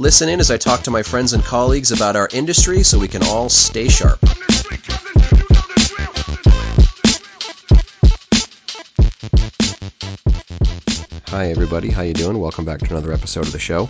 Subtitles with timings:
[0.00, 3.08] Listen in as I talk to my friends and colleagues about our industry so we
[3.08, 4.20] can all stay sharp.
[11.26, 12.38] Hi everybody, how you doing?
[12.38, 13.88] Welcome back to another episode of the show.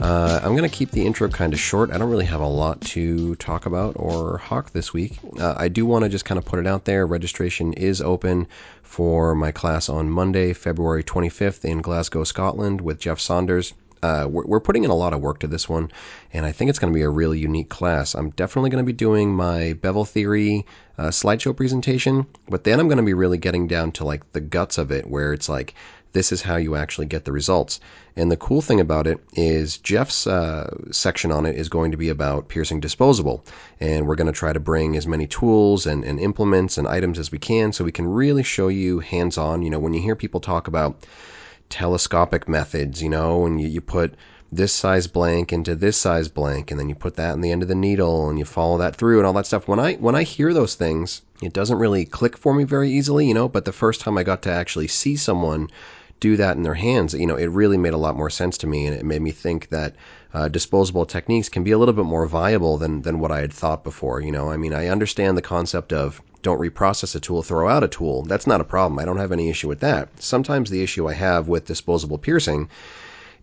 [0.00, 1.92] Uh, I'm going to keep the intro kind of short.
[1.92, 5.20] I don't really have a lot to talk about or hawk this week.
[5.38, 7.06] Uh, I do want to just kind of put it out there.
[7.06, 8.48] Registration is open
[8.82, 13.72] for my class on Monday, February 25th in Glasgow, Scotland with Jeff Saunders.
[14.04, 15.90] Uh, we're, we're, putting in a lot of work to this one,
[16.34, 18.14] and I think it's going to be a really unique class.
[18.14, 20.66] I'm definitely going to be doing my bevel theory
[20.98, 24.42] uh, slideshow presentation, but then I'm going to be really getting down to like the
[24.42, 25.74] guts of it, where it's like
[26.12, 27.80] this is how you actually get the results.
[28.14, 31.96] And the cool thing about it is Jeff's uh, section on it is going to
[31.96, 33.42] be about piercing disposable.
[33.80, 37.18] And we're going to try to bring as many tools and, and implements and items
[37.18, 39.62] as we can so we can really show you hands on.
[39.62, 41.06] You know, when you hear people talk about
[41.68, 44.14] telescopic methods, you know, and you, you put
[44.52, 47.62] this size blank into this size blank and then you put that in the end
[47.62, 50.14] of the needle and you follow that through and all that stuff when i when
[50.14, 53.64] i hear those things it doesn't really click for me very easily you know but
[53.64, 55.68] the first time i got to actually see someone
[56.24, 58.66] do that in their hands, you know, it really made a lot more sense to
[58.66, 59.94] me, and it made me think that
[60.32, 63.52] uh, disposable techniques can be a little bit more viable than than what I had
[63.52, 64.20] thought before.
[64.20, 67.82] You know, I mean, I understand the concept of don't reprocess a tool, throw out
[67.82, 68.22] a tool.
[68.22, 69.00] That's not a problem.
[69.00, 70.22] I don't have any issue with that.
[70.22, 72.68] Sometimes the issue I have with disposable piercing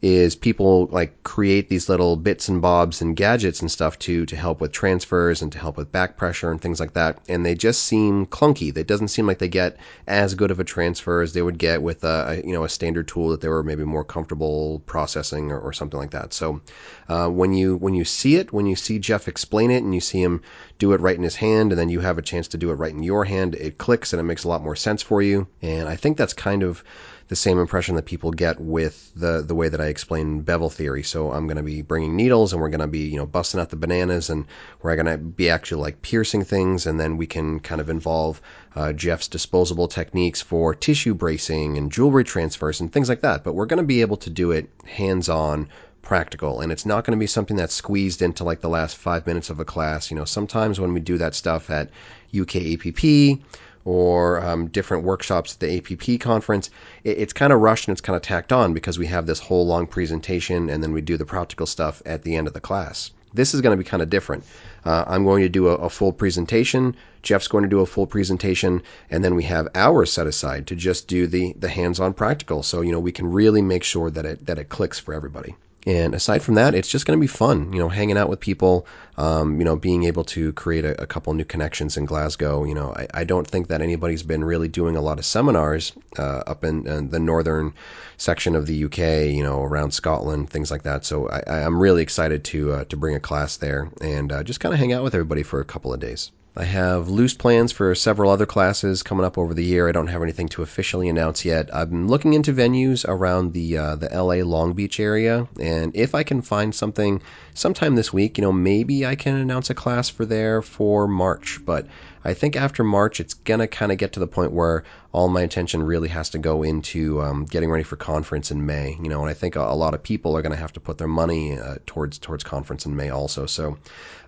[0.01, 4.35] is people like create these little bits and bobs and gadgets and stuff to to
[4.35, 7.19] help with transfers and to help with back pressure and things like that.
[7.29, 8.75] And they just seem clunky.
[8.75, 9.77] It doesn't seem like they get
[10.07, 13.07] as good of a transfer as they would get with a you know a standard
[13.07, 16.33] tool that they were maybe more comfortable processing or, or something like that.
[16.33, 16.61] So
[17.07, 20.01] uh, when you when you see it when you see Jeff explain it and you
[20.01, 20.41] see him
[20.79, 22.75] do it right in his hand and then you have a chance to do it
[22.75, 25.47] right in your hand it clicks and it makes a lot more sense for you.
[25.61, 26.83] And I think that's kind of
[27.31, 31.01] the same impression that people get with the the way that I explain bevel theory.
[31.01, 33.57] So I'm going to be bringing needles, and we're going to be you know busting
[33.57, 34.45] out the bananas, and
[34.81, 38.41] we're going to be actually like piercing things, and then we can kind of involve
[38.75, 43.45] uh, Jeff's disposable techniques for tissue bracing and jewelry transfers and things like that.
[43.45, 45.69] But we're going to be able to do it hands on
[46.01, 49.25] practical and it's not going to be something that's squeezed into like the last five
[49.27, 51.91] minutes of a class you know sometimes when we do that stuff at
[52.33, 53.39] uk app
[53.85, 56.69] or um, different workshops at the APP conference,
[57.03, 59.39] it, it's kind of rushed and it's kind of tacked on because we have this
[59.39, 62.61] whole long presentation and then we do the practical stuff at the end of the
[62.61, 63.11] class.
[63.33, 64.43] This is going to be kind of different.
[64.83, 66.95] Uh, I'm going to do a, a, full presentation.
[67.21, 70.75] Jeff's going to do a full presentation, and then we have hours set aside to
[70.75, 72.61] just do the the hands-on practical.
[72.61, 75.55] So you know we can really make sure that it that it clicks for everybody.
[75.87, 78.39] And aside from that, it's just going to be fun, you know, hanging out with
[78.39, 78.85] people,
[79.17, 82.63] um, you know, being able to create a, a, couple new connections in Glasgow.
[82.65, 85.91] You know, I, I, don't think that anybody's been really doing a lot of seminars
[86.19, 87.73] uh, up in, in, the northern
[88.17, 91.03] section of the UK, you know, around Scotland, things like that.
[91.03, 94.59] So I, am really excited to uh, to bring a class there and uh, just
[94.59, 96.31] kind of hang out with everybody for a couple of days.
[96.53, 99.87] I have loose plans for several other classes coming up over the year.
[99.87, 101.73] I don't have anything to officially announce yet.
[101.73, 106.23] I'm looking into venues around the uh, the LA Long Beach area, and if I
[106.23, 107.21] can find something
[107.53, 111.61] sometime this week, you know, maybe I can announce a class for there for March.
[111.65, 111.87] But
[112.25, 114.83] I think after March, it's gonna kind of get to the point where
[115.13, 118.97] all my attention really has to go into um, getting ready for conference in May.
[119.01, 120.97] You know, and I think a, a lot of people are gonna have to put
[120.97, 123.45] their money uh, towards towards conference in May also.
[123.45, 123.77] So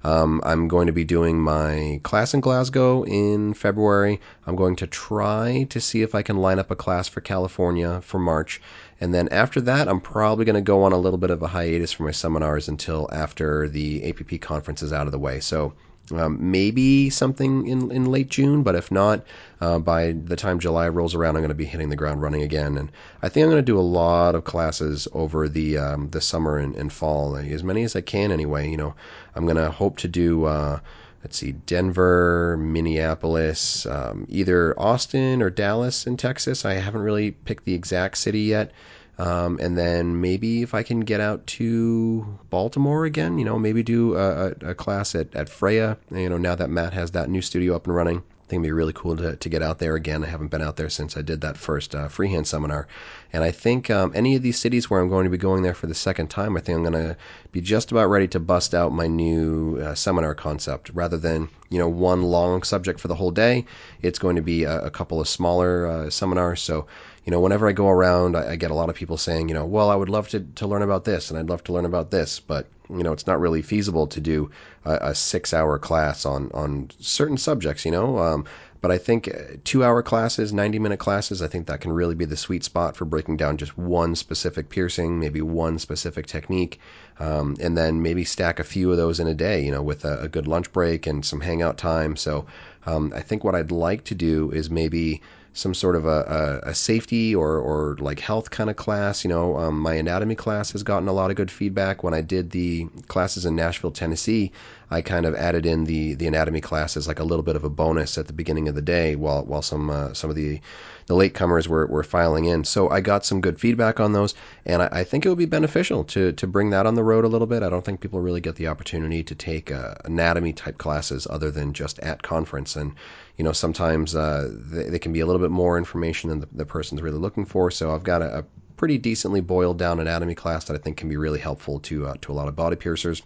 [0.04, 4.20] um, I'm going to be doing my class in Glasgow in February.
[4.46, 8.02] I'm going to try to see if I can line up a class for California
[8.02, 8.62] for March.
[9.00, 11.48] And then after that, I'm probably going to go on a little bit of a
[11.48, 15.40] hiatus for my seminars until after the APP conference is out of the way.
[15.40, 15.74] So
[16.12, 19.26] um, maybe something in, in late June, but if not,
[19.64, 22.42] uh, by the time July rolls around, I'm going to be hitting the ground running
[22.42, 22.78] again.
[22.78, 26.20] And I think I'm going to do a lot of classes over the um, the
[26.20, 28.70] summer and, and fall, as many as I can anyway.
[28.70, 28.96] You know,
[29.36, 30.46] I'm going to hope to do.
[30.46, 30.80] Uh,
[31.24, 36.66] let's see, Denver, Minneapolis, um, either Austin or Dallas in Texas.
[36.66, 38.72] I haven't really picked the exact city yet.
[39.18, 43.84] Um, and then maybe if I can get out to Baltimore again, you know, maybe
[43.84, 47.30] do a, a, a class at, at Freya, you know, now that Matt has that
[47.30, 48.24] new studio up and running
[48.54, 50.24] think it'd be really cool to, to get out there again.
[50.24, 52.88] I haven't been out there since I did that first uh, freehand seminar.
[53.32, 55.74] And I think um, any of these cities where I'm going to be going there
[55.74, 57.18] for the second time, I think I'm going to
[57.52, 60.92] be just about ready to bust out my new uh, seminar concept.
[60.94, 63.66] Rather than, you know, one long subject for the whole day,
[64.04, 66.62] it's going to be a, a couple of smaller uh, seminars.
[66.62, 66.86] So,
[67.26, 69.54] you know, whenever I go around, I, I, get a lot of people saying, you
[69.54, 71.86] know, well, I would love to, to learn about this and I'd love to learn
[71.86, 74.52] about this, but, you know, it's not really feasible to do
[74.84, 78.20] a, a six hour class on, on certain subjects, you know.
[78.20, 78.46] Um,
[78.84, 82.16] but I think uh, two hour classes, 90 minute classes, I think that can really
[82.16, 86.82] be the sweet spot for breaking down just one specific piercing, maybe one specific technique,
[87.18, 90.04] um, and then maybe stack a few of those in a day, you know, with
[90.04, 92.18] a, a good lunch break and some hangout time.
[92.18, 92.46] So
[92.86, 95.22] um, I think what I'd like to do is maybe
[95.54, 99.24] some sort of a, a, a, safety or, or like health kind of class.
[99.24, 102.04] You know, um, my anatomy class has gotten a lot of good feedback.
[102.04, 104.52] When I did the classes in Nashville, Tennessee,
[104.90, 107.64] I kind of added in the, the anatomy class as like a little bit of
[107.64, 110.60] a bonus at the beginning of the day while while some uh, some of the
[111.08, 112.64] the latecomers were, were filing in.
[112.64, 114.34] So I got some good feedback on those,
[114.66, 117.26] and I, I, think it would be beneficial to to bring that on the road
[117.26, 117.64] a little bit.
[117.64, 121.52] I don't think people really get the opportunity to take uh, anatomy type classes other
[121.52, 122.94] than just at conference, and
[123.38, 126.48] you know sometimes uh, they, they, can be a little bit more information than the,
[126.52, 127.72] the person's really looking for.
[127.72, 128.44] So I've got a, a,
[128.76, 132.16] pretty decently boiled down anatomy class that I think can be really helpful to uh,
[132.22, 133.22] to a lot of body piercers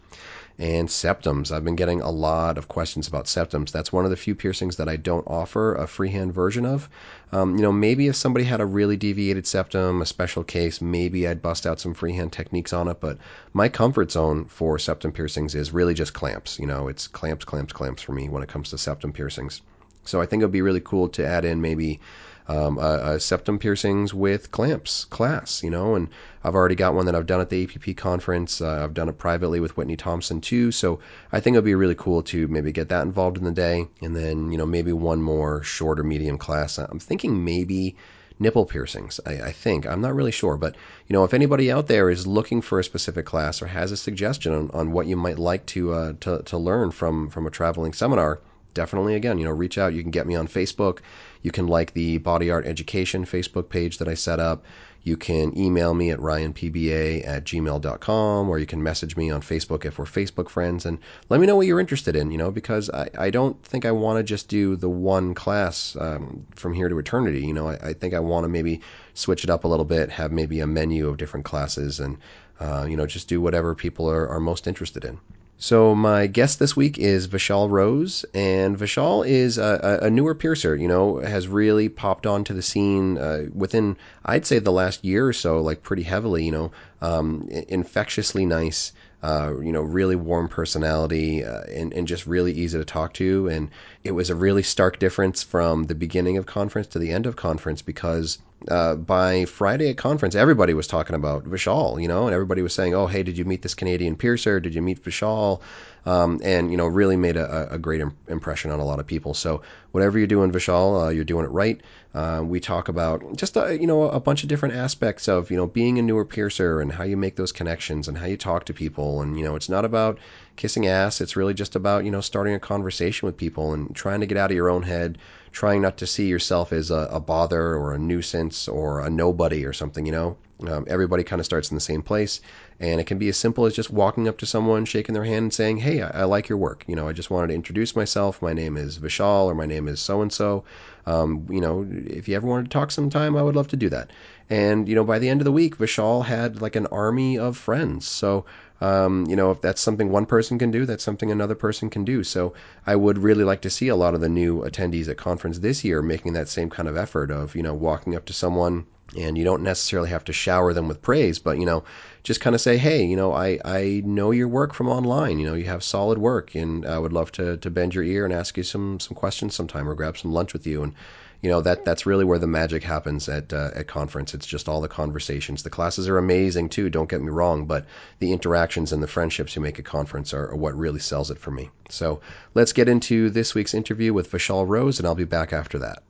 [0.59, 1.51] and septums.
[1.51, 3.71] I've been getting a lot of questions about septums.
[3.71, 6.89] That's one of the few piercings that I don't offer a freehand version of.
[7.31, 11.27] Um, you know, maybe if somebody had a really deviated septum, a special case, maybe
[11.27, 12.99] I'd bust out some freehand techniques on it.
[12.99, 13.19] But
[13.53, 16.57] my comfort zone for septum piercings is really just clamps.
[16.57, 19.61] You know, it's clamps, clamps, clamps for me when it comes to septum piercings.
[20.07, 21.99] So I think it would be really cool to add in maybe
[22.47, 26.07] um, a, a, septum piercings with clamps class, you know, and
[26.43, 28.61] I've already got one that I've done at the APP conference.
[28.61, 30.71] Uh, I've done it privately with Whitney Thompson too.
[30.71, 30.99] So
[31.31, 33.87] I think it'd be really cool to maybe get that involved in the day.
[34.01, 36.77] And then, you know, maybe one more short or medium class.
[36.77, 37.97] I'm thinking maybe
[38.39, 39.19] nipple piercings.
[39.25, 40.75] I, I, think I'm not really sure, but
[41.07, 43.97] you know, if anybody out there is looking for a specific class or has a
[43.97, 47.51] suggestion on, on what you might like to, uh, to to learn from from a
[47.51, 48.39] traveling seminar,
[48.77, 49.95] definitely again, you know, reach out.
[49.95, 50.99] You can get me on Facebook.
[51.41, 54.63] You can like the Body Art Education Facebook page that I set up.
[55.01, 59.83] You can email me at ryanpba at gmail.com or you can message me on Facebook
[59.83, 62.91] if we're Facebook friends and let me know what you're interested in, you know, because
[62.91, 66.87] I, I don't think I want to just do the one class um, from here
[66.87, 67.43] to eternity.
[67.43, 68.79] You know, I, I think I want to maybe
[69.15, 72.17] switch it up a little bit, have maybe a menu of different classes and,
[72.59, 75.17] uh, you know, just do whatever people are, are most interested in.
[75.59, 80.75] So my guest this week is Vishal Rose, and Vishal is a, a newer piercer.
[80.75, 85.27] You know, has really popped onto the scene uh, within, I'd say, the last year
[85.27, 86.45] or so, like pretty heavily.
[86.45, 86.71] You know,
[87.01, 88.91] um, infectiously nice.
[89.23, 93.47] Uh, you know, really warm personality uh, and, and just really easy to talk to.
[93.47, 93.71] And
[94.03, 97.35] it was a really stark difference from the beginning of conference to the end of
[97.35, 98.37] conference because
[98.69, 102.73] uh, by Friday at conference, everybody was talking about Vishal, you know, and everybody was
[102.73, 104.59] saying, "Oh, hey, did you meet this Canadian piercer?
[104.59, 105.61] Did you meet Vishal?"
[106.05, 109.33] Um, and you know, really made a, a great impression on a lot of people.
[109.33, 109.61] So
[109.91, 111.81] whatever you're doing, Vishal, uh, you're doing it right.
[112.15, 115.51] Uh, we talk about just a, uh, you know a bunch of different aspects of
[115.51, 118.37] you know being a newer piercer and how you make those connections and how you
[118.37, 119.21] talk to people.
[119.21, 120.17] And you know, it's not about
[120.55, 121.21] kissing ass.
[121.21, 124.37] It's really just about you know starting a conversation with people and trying to get
[124.37, 125.19] out of your own head
[125.57, 129.65] trying not to see yourself as a, a bother or a nuisance or a nobody
[129.65, 130.37] or something, you know.
[130.67, 132.41] Um, everybody kind of starts in the same place,
[132.79, 135.43] and it can be as simple as just walking up to someone, shaking their hand,
[135.43, 136.83] and saying, "Hey, I, I like your work.
[136.87, 138.39] You know, I just wanted to introduce myself.
[138.39, 140.63] My name is Vishal, or my name is so and so.
[141.07, 144.11] You know, if you ever wanted to talk sometime, I would love to do that."
[144.49, 147.57] And you know, by the end of the week, Vishal had like an army of
[147.57, 148.07] friends.
[148.07, 148.45] So
[148.79, 152.05] um, you know, if that's something one person can do, that's something another person can
[152.05, 152.23] do.
[152.23, 152.53] So
[152.85, 155.83] I would really like to see a lot of the new attendees at conference this
[155.83, 158.85] year making that same kind of effort of, you know, walking up to someone
[159.17, 161.83] and you don't necessarily have to shower them with praise, but, you know,
[162.23, 165.39] just kind of say, hey, you know, I, I know your work from online.
[165.39, 168.25] You know, you have solid work and I would love to, to bend your ear
[168.25, 170.83] and ask you some, some questions sometime or grab some lunch with you.
[170.83, 170.93] And,
[171.41, 174.33] you know that that's really where the magic happens at uh, at conference.
[174.33, 175.63] It's just all the conversations.
[175.63, 176.89] The classes are amazing too.
[176.89, 177.85] Don't get me wrong, but
[178.19, 181.37] the interactions and the friendships you make at conference are, are what really sells it
[181.37, 181.69] for me.
[181.89, 182.21] So
[182.53, 186.03] let's get into this week's interview with Vishal Rose, and I'll be back after that.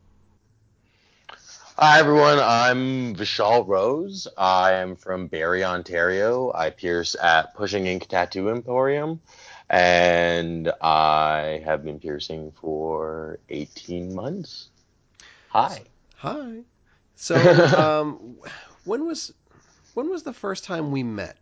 [1.79, 4.27] Hi everyone, I'm Vishal Rose.
[4.35, 6.51] I am from Barrie, Ontario.
[6.55, 9.21] I pierce at Pushing Ink Tattoo Emporium,
[9.69, 14.69] and I have been piercing for 18 months.
[15.57, 15.81] Hi.
[16.17, 16.59] Hi.
[17.15, 17.35] So,
[18.05, 18.35] um,
[18.83, 19.33] when was
[19.95, 21.35] when was the first time we met?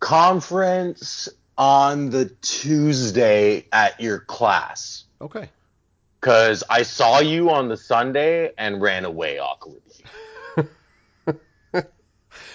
[0.00, 1.28] Conference
[1.58, 5.04] on the Tuesday at your class.
[5.20, 5.50] Okay.
[6.18, 10.04] Because I saw you on the Sunday and ran away awkwardly.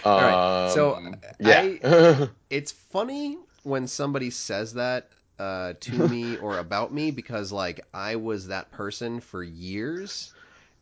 [0.04, 0.74] All right.
[0.74, 2.26] So Um, I- yeah.
[2.50, 5.10] It's funny when somebody says that
[5.40, 10.32] uh, to me or about me because like I was that person for years,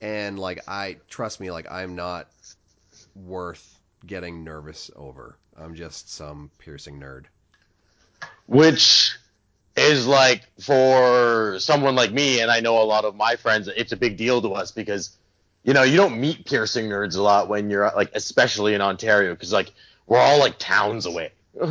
[0.02, 2.28] and like I trust me, like I'm not
[3.16, 5.38] worth getting nervous over.
[5.58, 7.26] I'm just some piercing nerd.
[8.46, 9.18] which
[9.76, 13.94] is like for someone like me and i know a lot of my friends it's
[13.94, 15.18] a big deal to us because
[15.64, 19.34] you know you don't meet piercing nerds a lot when you're like especially in ontario
[19.34, 19.72] because like
[20.08, 21.32] we're all like towns away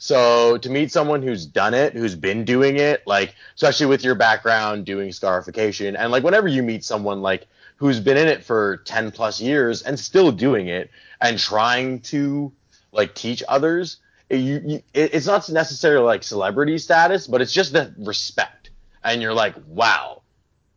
[0.00, 4.14] so to meet someone who's done it who's been doing it like especially with your
[4.14, 8.78] background doing scarification and like whenever you meet someone like who's been in it for
[8.78, 10.90] 10 plus years and still doing it
[11.20, 12.50] and trying to
[12.92, 13.98] like teach others
[14.30, 18.70] eh, you, you it, it's not necessarily like celebrity status but it's just the respect.
[19.04, 20.20] And you're like wow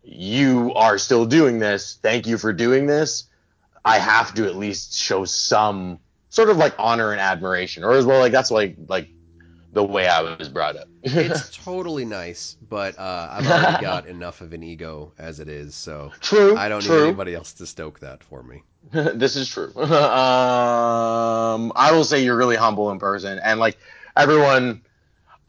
[0.03, 1.98] you are still doing this.
[2.01, 3.24] Thank you for doing this.
[3.86, 6.00] I have to at least show some
[6.34, 9.08] sort of like honor and admiration or as well like that's like like
[9.72, 14.40] the way i was brought up It's totally nice, but uh, I've already got enough
[14.40, 16.96] of an ego as it is, so true I don't true.
[17.02, 18.63] need anybody else to stoke that for me.
[18.92, 19.74] this is true.
[19.75, 23.78] um, I will say you're really humble in person, and like
[24.16, 24.84] everyone,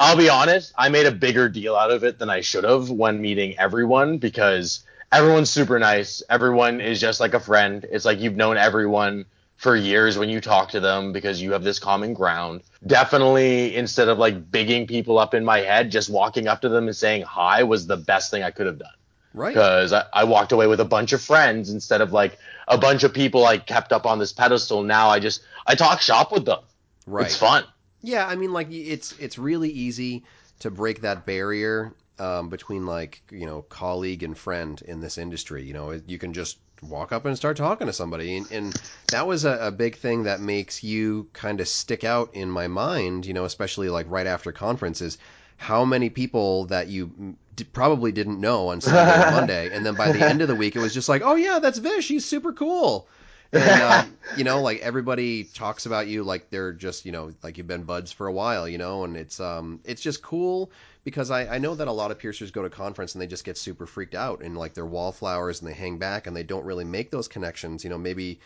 [0.00, 2.90] I'll be honest, I made a bigger deal out of it than I should have
[2.90, 6.20] when meeting everyone because everyone's super nice.
[6.28, 7.86] Everyone is just like a friend.
[7.92, 9.24] It's like you've known everyone
[9.56, 12.62] for years when you talk to them because you have this common ground.
[12.86, 16.86] Definitely, instead of like bigging people up in my head, just walking up to them
[16.86, 18.94] and saying hi was the best thing I could have done
[19.32, 19.52] Right?
[19.52, 23.02] because I, I walked away with a bunch of friends instead of like a bunch
[23.02, 24.82] of people I kept up on this pedestal.
[24.82, 26.60] Now I just I talk shop with them.
[27.06, 27.26] Right.
[27.26, 27.64] It's fun.
[28.00, 30.24] Yeah, I mean, like it's it's really easy
[30.60, 35.64] to break that barrier um, between like you know colleague and friend in this industry.
[35.64, 39.26] You know, you can just walk up and start talking to somebody, and, and that
[39.26, 43.26] was a, a big thing that makes you kind of stick out in my mind.
[43.26, 45.18] You know, especially like right after conferences,
[45.56, 49.94] how many people that you d- probably didn't know on Sunday or Monday, and then
[49.94, 52.24] by the end of the week, it was just like, oh yeah, that's Vish, he's
[52.24, 53.08] super cool.
[53.52, 57.56] and um, you know like everybody talks about you like they're just you know like
[57.56, 60.72] you've been buds for a while you know and it's um it's just cool
[61.04, 63.44] because I, I know that a lot of piercers go to conference and they just
[63.44, 66.64] get super freaked out and like they're wallflowers and they hang back and they don't
[66.64, 68.40] really make those connections you know maybe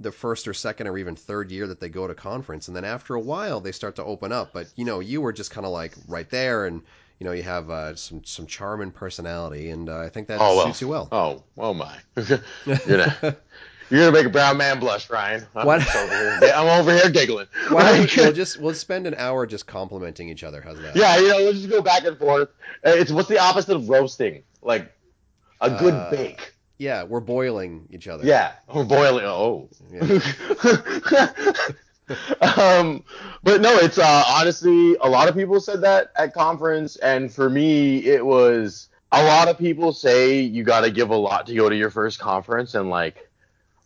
[0.00, 2.84] the first or second or even third year that they go to conference and then
[2.84, 5.66] after a while they start to open up but you know you were just kind
[5.66, 6.82] of like right there and
[7.18, 10.40] you know you have uh, some some charm and personality and uh, I think that
[10.40, 10.66] Oh well.
[10.66, 11.96] suits you well Oh oh my.
[12.16, 12.38] you're
[12.86, 13.12] gonna
[13.90, 15.46] you're gonna make a brown man blush, Ryan.
[15.54, 15.80] I'm, What?
[15.96, 17.46] over here, I'm over here giggling.
[17.70, 20.60] Why don't we, we'll just we'll spend an hour just complimenting each other.
[20.60, 20.94] How's that?
[20.96, 22.48] yeah, you know, let's just go back and forth.
[22.84, 24.42] Uh, It's what's the opposite of roasting?
[24.62, 24.92] Like
[25.60, 26.54] a good Uh, bake.
[26.78, 28.24] Yeah, we're boiling each other.
[28.24, 29.24] Yeah, we're boiling.
[29.24, 29.68] Oh.
[29.90, 30.00] Yeah.
[32.40, 33.02] um,
[33.42, 37.50] but no, it's uh, honestly a lot of people said that at conference, and for
[37.50, 41.54] me, it was a lot of people say you got to give a lot to
[41.54, 43.27] go to your first conference, and like,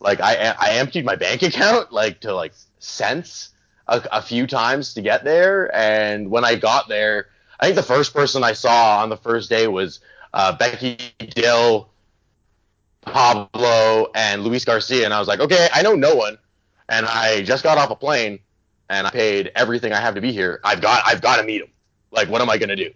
[0.03, 3.51] like I I emptied my bank account like to like cents
[3.89, 7.29] a, a few times to get there, and when I got there,
[7.61, 10.01] I think the first person I saw on the first day was
[10.35, 11.89] uh, Becky Dill.
[13.03, 16.39] Pablo and Luis Garcia, and I was like, okay, I know no one,
[16.89, 18.39] and I just got off a plane,
[18.89, 20.61] and I paid everything I have to be here.
[20.63, 21.71] I've got, I've got to meet him.
[22.13, 22.93] Like, what am I gonna do?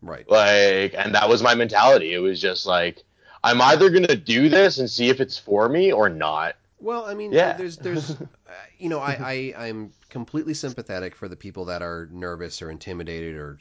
[0.00, 0.26] Right.
[0.30, 2.14] Like, and that was my mentality.
[2.14, 3.02] It was just like,
[3.42, 6.56] I'm either gonna do this and see if it's for me or not.
[6.78, 7.52] Well, I mean, Yeah.
[7.56, 8.16] there's there's
[8.78, 13.36] you know, I, I I'm completely sympathetic for the people that are nervous or intimidated
[13.36, 13.58] or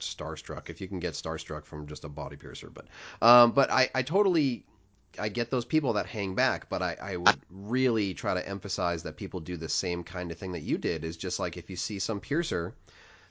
[0.00, 0.68] starstruck.
[0.70, 2.86] If you can get starstruck from just a body piercer, but
[3.20, 4.64] um, but I I totally.
[5.18, 9.02] I get those people that hang back, but I, I would really try to emphasize
[9.02, 11.04] that people do the same kind of thing that you did.
[11.04, 12.72] Is just like if you see some piercer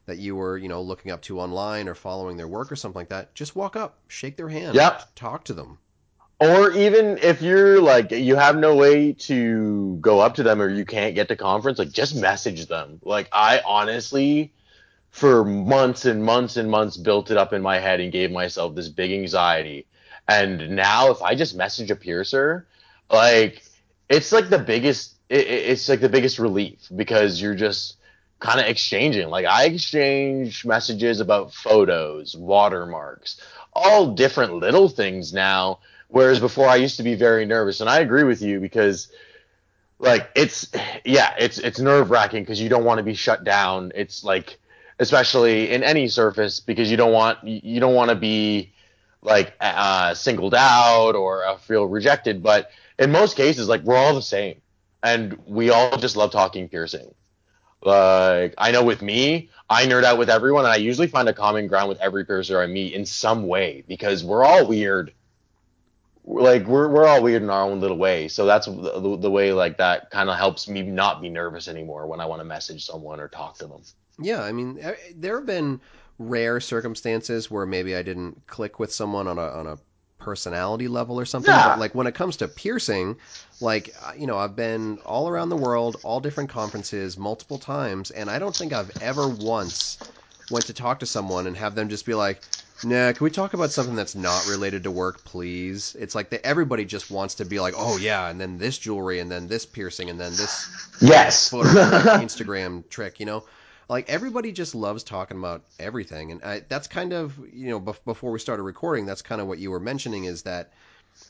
[0.05, 2.99] that you were, you know, looking up to online or following their work or something
[2.99, 5.15] like that, just walk up, shake their hand, Yep.
[5.15, 5.79] talk to them.
[6.41, 10.69] Or even if you're like, you have no way to go up to them or
[10.69, 12.99] you can't get to conference, like just message them.
[13.03, 14.51] Like I honestly,
[15.11, 18.75] for months and months and months, built it up in my head and gave myself
[18.75, 19.87] this big anxiety.
[20.27, 22.67] And now if I just message a piercer,
[23.11, 23.63] like
[24.09, 27.97] it's like the biggest, it, it- it's like the biggest relief because you're just
[28.39, 29.29] kind of exchanging.
[29.29, 33.41] Like I exchange messages about photos, watermarks,
[33.73, 35.79] all different little things now
[36.11, 39.09] Whereas before I used to be very nervous, and I agree with you because
[39.97, 40.67] like it's
[41.05, 43.93] yeah, it's it's nerve wracking because you don't want to be shut down.
[43.95, 44.59] It's like
[44.99, 48.73] especially in any surface because you don't want you don't want to be
[49.21, 52.43] like uh, singled out or uh, feel rejected.
[52.43, 54.61] But in most cases, like we're all the same,
[55.01, 57.13] and we all just love talking piercing.
[57.81, 61.33] Like I know with me, I nerd out with everyone, and I usually find a
[61.33, 65.13] common ground with every piercer I meet in some way because we're all weird.
[66.31, 68.29] Like we're we're all weird in our own little way.
[68.29, 72.07] So that's the, the way like that kind of helps me not be nervous anymore
[72.07, 73.81] when I want to message someone or talk to them.
[74.17, 74.79] Yeah, I mean,
[75.15, 75.81] there have been
[76.19, 79.77] rare circumstances where maybe I didn't click with someone on a on a
[80.19, 81.53] personality level or something.
[81.53, 81.69] Yeah.
[81.69, 83.17] But like when it comes to piercing,
[83.59, 88.11] like uh, you know, I've been all around the world, all different conferences, multiple times,
[88.11, 89.97] and I don't think I've ever once
[90.49, 92.41] went to talk to someone and have them just be like,
[92.83, 96.45] "Nah, can we talk about something that's not related to work, please?" It's like that
[96.45, 99.65] everybody just wants to be like, "Oh yeah," and then this jewelry, and then this
[99.65, 100.67] piercing, and then this
[100.99, 101.49] Yes.
[101.51, 101.69] photo
[102.25, 103.43] Instagram trick, you know.
[103.89, 108.03] Like everybody just loves talking about everything, and I, that's kind of you know bef-
[108.05, 110.71] before we started recording, that's kind of what you were mentioning is that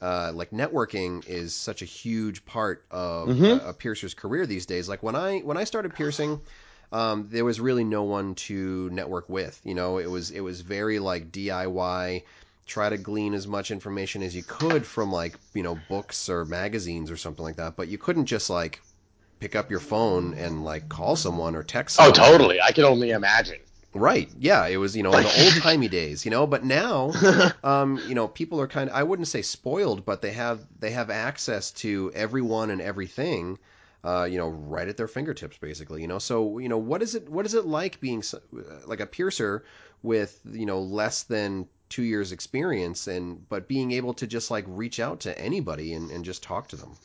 [0.01, 3.65] uh, like networking is such a huge part of Mhm.
[3.65, 4.87] a, a piercer's career these days.
[4.87, 6.39] Like when I when I started piercing,
[6.91, 9.59] um, there was really no one to network with.
[9.63, 12.23] You know, it was it was very like DIY.
[12.67, 16.45] Try to glean as much information as you could from like you know books or
[16.45, 18.81] magazines or something like that, but you couldn't just like
[19.41, 21.95] pick up your phone and like call someone or text.
[21.95, 22.11] Someone.
[22.11, 22.61] Oh, totally.
[22.61, 23.59] I can only imagine.
[23.93, 24.29] Right.
[24.39, 24.67] Yeah.
[24.67, 27.11] It was, you know, in the old timey days, you know, but now,
[27.63, 30.91] um, you know, people are kind of, I wouldn't say spoiled, but they have, they
[30.91, 33.59] have access to everyone and everything,
[34.03, 36.19] uh, you know, right at their fingertips, basically, you know?
[36.19, 38.35] So, you know, what is it, what is it like being s-
[38.85, 39.63] like a piercer
[40.01, 44.65] with, you know, less than two years experience and, but being able to just like
[44.67, 46.95] reach out to anybody and, and just talk to them?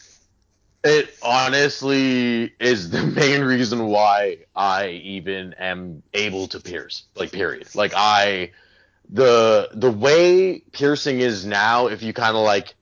[0.85, 7.05] It honestly is the main reason why I even am able to pierce.
[7.17, 7.75] Like period.
[7.75, 8.53] Like I
[9.11, 12.76] the the way piercing is now, if you kind of like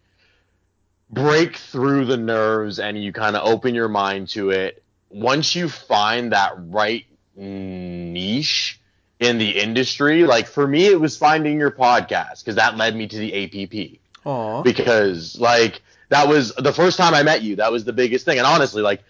[1.14, 5.68] break through the nerves and you kind of open your mind to it, once you
[5.68, 7.06] find that right
[7.36, 8.80] niche
[9.20, 13.06] in the industry, like for me it was finding your podcast because that led me
[13.06, 14.62] to the APP Aw.
[14.62, 17.56] because like that was the first time I met you.
[17.56, 18.38] That was the biggest thing.
[18.38, 19.02] And honestly, like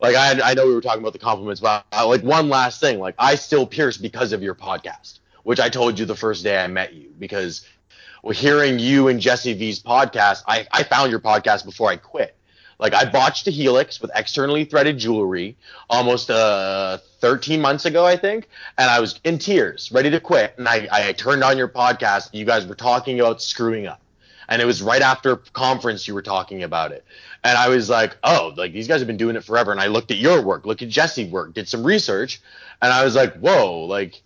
[0.00, 2.80] like I I know we were talking about the compliments, but uh, like one last
[2.80, 6.42] thing, like I still pierce because of your podcast, which I told you the first
[6.42, 7.66] day I met you because
[8.22, 12.36] well, hearing you and Jesse V's podcast, I I found your podcast before I quit.
[12.78, 15.56] Like I botched a helix with externally threaded jewelry
[15.90, 20.54] almost uh 13 months ago, I think, and I was in tears, ready to quit.
[20.58, 22.30] And I, I turned on your podcast.
[22.32, 24.02] You guys were talking about screwing up
[24.48, 27.04] and it was right after conference you were talking about it
[27.44, 29.86] and i was like oh like these guys have been doing it forever and i
[29.86, 32.40] looked at your work looked at jesse's work did some research
[32.82, 34.22] and i was like whoa like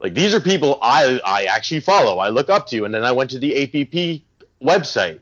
[0.00, 3.12] like these are people i i actually follow i look up to and then i
[3.12, 4.22] went to the app
[4.62, 5.20] website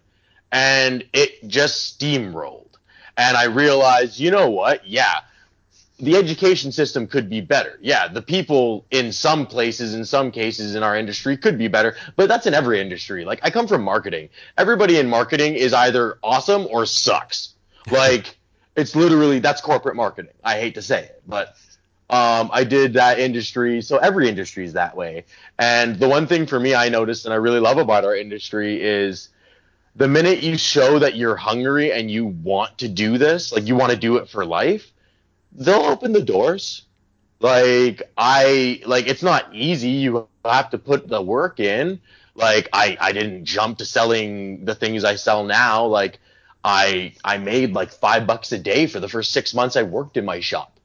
[0.53, 2.77] and it just steamrolled
[3.17, 5.21] and i realized you know what yeah
[5.99, 7.79] the education system could be better.
[7.81, 11.97] Yeah, the people in some places, in some cases in our industry could be better,
[12.17, 13.25] but that's in every industry.
[13.25, 14.29] Like I come from marketing.
[14.59, 17.55] Everybody in marketing is either awesome or sucks.
[17.91, 18.37] Like
[18.77, 20.33] it's literally that's corporate marketing.
[20.45, 21.55] I hate to say it, but
[22.11, 25.25] um, I did that industry, so every industry is that way.
[25.59, 28.81] And the one thing for me I noticed and I really love about our industry
[28.83, 29.29] is
[29.97, 33.77] the minute you show that you're hungry and you want to do this, like you
[33.77, 34.93] want to do it for life,
[35.53, 36.83] they'll open the doors.
[37.41, 39.91] Like I like it's not easy.
[39.91, 42.01] You have to put the work in.
[42.35, 45.87] Like I I didn't jump to selling the things I sell now.
[45.87, 46.19] Like
[46.65, 50.17] I I made like 5 bucks a day for the first 6 months I worked
[50.17, 50.76] in my shop.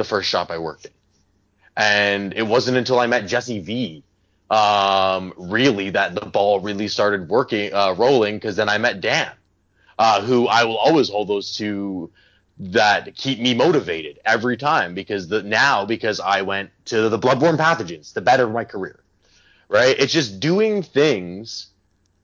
[0.00, 0.92] The first shop I worked in.
[1.76, 4.02] And it wasn't until I met Jesse V
[4.48, 9.30] um really that the ball really started working uh rolling cuz then I met Dan
[9.98, 12.10] uh who I will always hold those two
[12.58, 17.58] that keep me motivated every time because the now because I went to the bloodborne
[17.58, 19.00] pathogens to better my career.
[19.68, 19.94] Right?
[19.98, 21.66] It's just doing things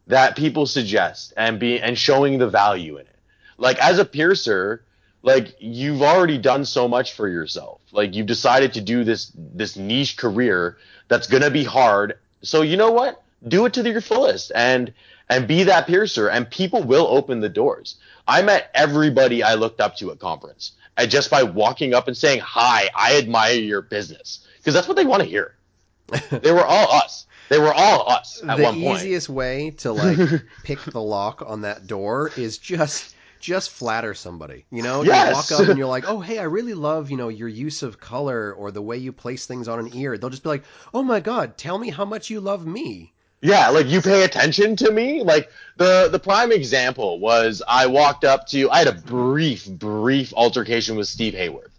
[0.07, 3.19] that people suggest and be and showing the value in it.
[3.59, 4.83] Like as a piercer,
[5.23, 7.81] like you've already done so much for yourself.
[7.93, 12.19] Like you've decided to do this this niche career that's going to be hard.
[12.43, 13.23] So you know what?
[13.47, 14.93] Do it to your fullest and
[15.29, 17.97] and be that piercer and people will open the doors.
[18.29, 22.17] I met everybody I looked up to at conference and just by walking up and
[22.17, 25.55] saying, "Hi, I admire your business." Because that's what they want to hear.
[26.31, 27.27] they were all us.
[27.49, 28.99] They were all us at the one point.
[28.99, 30.19] easiest way to like
[30.65, 34.65] pick the lock on that door is just just flatter somebody.
[34.71, 35.29] You know, Yes.
[35.29, 37.83] you walk up and you're like, "Oh, hey, I really love you know your use
[37.83, 40.65] of color or the way you place things on an ear." They'll just be like,
[40.95, 44.77] "Oh my god, tell me how much you love me." Yeah, like you pay attention
[44.77, 45.23] to me.
[45.23, 50.33] Like the the prime example was I walked up to I had a brief brief
[50.35, 51.71] altercation with Steve Haworth.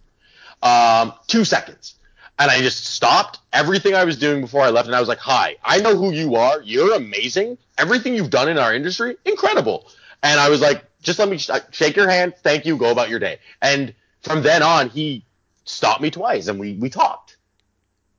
[0.61, 1.95] Um, two seconds.
[2.39, 5.17] And I just stopped everything I was doing before I left and I was like,
[5.19, 6.61] "Hi, I know who you are.
[6.61, 7.57] You're amazing.
[7.79, 9.89] Everything you've done in our industry, incredible."
[10.21, 12.35] And I was like, "Just let me sh- uh, shake your hand.
[12.43, 12.77] Thank you.
[12.77, 15.25] Go about your day." And from then on, he
[15.63, 17.37] stopped me twice and we we talked.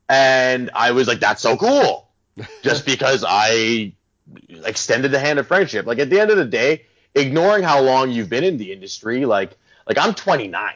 [0.08, 2.08] And I was like, "That's so cool."
[2.62, 3.92] just because I
[4.64, 5.86] extended the hand of friendship.
[5.86, 9.24] Like at the end of the day, ignoring how long you've been in the industry,
[9.24, 10.74] like like I'm 29.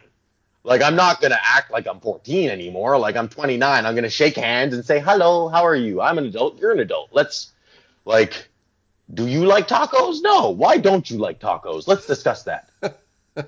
[0.64, 2.98] Like I'm not gonna act like I'm 14 anymore.
[2.98, 3.86] Like I'm 29.
[3.86, 5.48] I'm gonna shake hands and say hello.
[5.48, 6.00] How are you?
[6.00, 6.58] I'm an adult.
[6.60, 7.10] You're an adult.
[7.12, 7.52] Let's
[8.04, 8.48] like.
[9.14, 10.18] Do you like tacos?
[10.22, 10.50] No.
[10.50, 11.86] Why don't you like tacos?
[11.86, 12.70] Let's discuss that.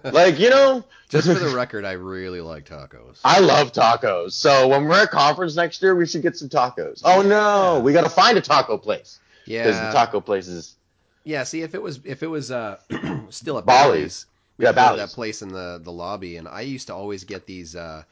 [0.05, 3.21] like you know, Just for the record, I really like tacos.
[3.25, 4.33] I love tacos.
[4.33, 7.03] So when we're at conference next year, we should get some tacos.
[7.05, 9.65] Oh no, we got to find a taco place Yeah.
[9.65, 10.77] because the taco places.
[11.25, 11.45] yeah.
[11.45, 12.79] See, if it was if it was uh
[13.31, 13.67] still at.
[13.67, 14.27] Bally's,
[14.59, 15.01] we Yeah, Bally's.
[15.01, 18.05] that place in the the lobby, and I used to always get these uh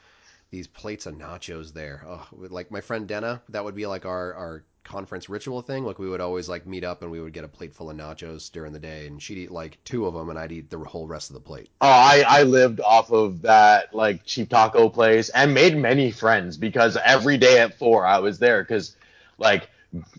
[0.50, 2.04] these plates of nachos there.
[2.06, 5.84] Oh, like my friend Denna, that would be like our our conference ritual thing.
[5.84, 7.96] Like we would always like meet up and we would get a plate full of
[7.96, 10.78] nachos during the day, and she'd eat like two of them, and I'd eat the
[10.78, 11.70] whole rest of the plate.
[11.80, 16.56] Oh, I, I lived off of that like cheap taco place and made many friends
[16.56, 18.96] because every day at four I was there because
[19.38, 19.68] like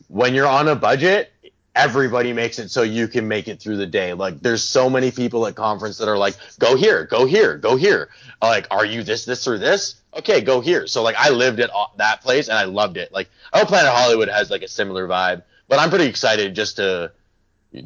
[0.07, 1.31] when you're on a budget,
[1.75, 4.13] everybody makes it so you can make it through the day.
[4.13, 7.75] Like there's so many people at conference that are like, go here, go here, go
[7.75, 8.09] here.
[8.41, 9.95] Like, are you this, this, or this?
[10.17, 10.87] Okay, go here.
[10.87, 13.11] So like I lived at that place and I loved it.
[13.11, 16.75] Like I know Planet Hollywood has like a similar vibe, but I'm pretty excited just
[16.77, 17.11] to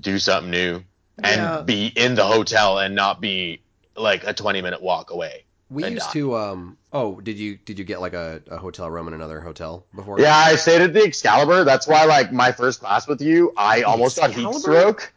[0.02, 0.84] do something new
[1.24, 1.62] and Yeah.
[1.62, 3.62] be in the hotel and not be
[3.96, 5.46] like a 20 minute walk away.
[5.70, 6.14] We used die.
[6.14, 9.42] to um oh did you did you get like a, a hotel room in another
[9.42, 10.20] hotel before?
[10.20, 11.64] Yeah, I stayed at the Excalibur.
[11.66, 15.12] That's why, like, my first class with you, I almost got heat stroke.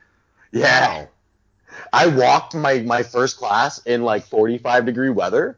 [0.53, 1.09] Yeah, Wow.
[1.93, 5.57] I walked my my first class in like 45 degree weather,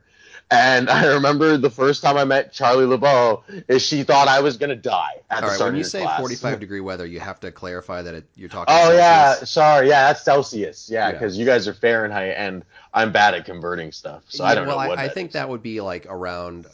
[0.53, 4.57] and I remember the first time I met Charlie LeBeau is she thought I was
[4.59, 6.21] gonna die at All the right, start when you say class.
[6.21, 8.75] 45 degree weather, you have to clarify that it, you're talking.
[8.77, 10.89] Oh yeah, sorry, yeah, that's Celsius.
[10.91, 11.13] Yeah, Yeah.
[11.13, 14.79] because you guys are Fahrenheit and I'm bad at converting stuff, so I don't well,
[14.79, 14.99] know what.
[14.99, 15.33] I, I think is.
[15.35, 16.67] that would be like around,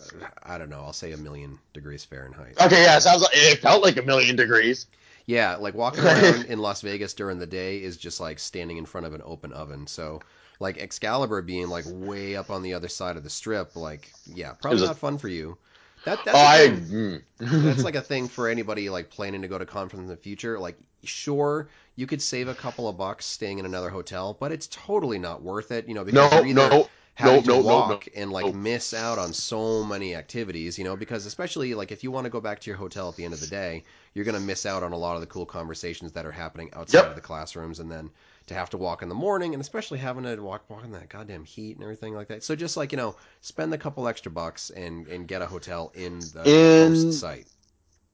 [0.43, 2.61] I don't know, I'll say a million degrees Fahrenheit.
[2.61, 4.87] Okay, yeah, sounds like it felt like a million degrees.
[5.27, 8.87] Yeah, like walking around in Las Vegas during the day is just like standing in
[8.87, 9.87] front of an open oven.
[9.87, 10.21] So,
[10.61, 14.53] like Excalibur being like way up on the other side of the strip, like yeah,
[14.55, 15.59] probably was a- not fun for you.
[16.05, 16.68] That that's Oh, I.
[16.68, 17.23] mm.
[17.38, 20.59] that's like a thing for anybody like planning to go to conference in the future.
[20.59, 24.68] Like, sure, you could save a couple of bucks staying in another hotel, but it's
[24.68, 25.88] totally not worth it.
[25.88, 28.31] You know, because no, you're either no, having no, to no, no, walk no, and
[28.33, 28.53] like no.
[28.53, 30.79] miss out on so many activities.
[30.79, 33.16] You know, because especially like if you want to go back to your hotel at
[33.16, 35.47] the end of the day, you're gonna miss out on a lot of the cool
[35.47, 37.11] conversations that are happening outside Yep.
[37.11, 38.11] of the classrooms, and then
[38.49, 41.09] to have to walk in the morning, and especially having to walk walk in that
[41.09, 42.43] goddamn heat and everything like that.
[42.45, 45.93] So just like you know, spend the couple extra bucks and and get a hotel
[45.95, 47.47] in the In- host site.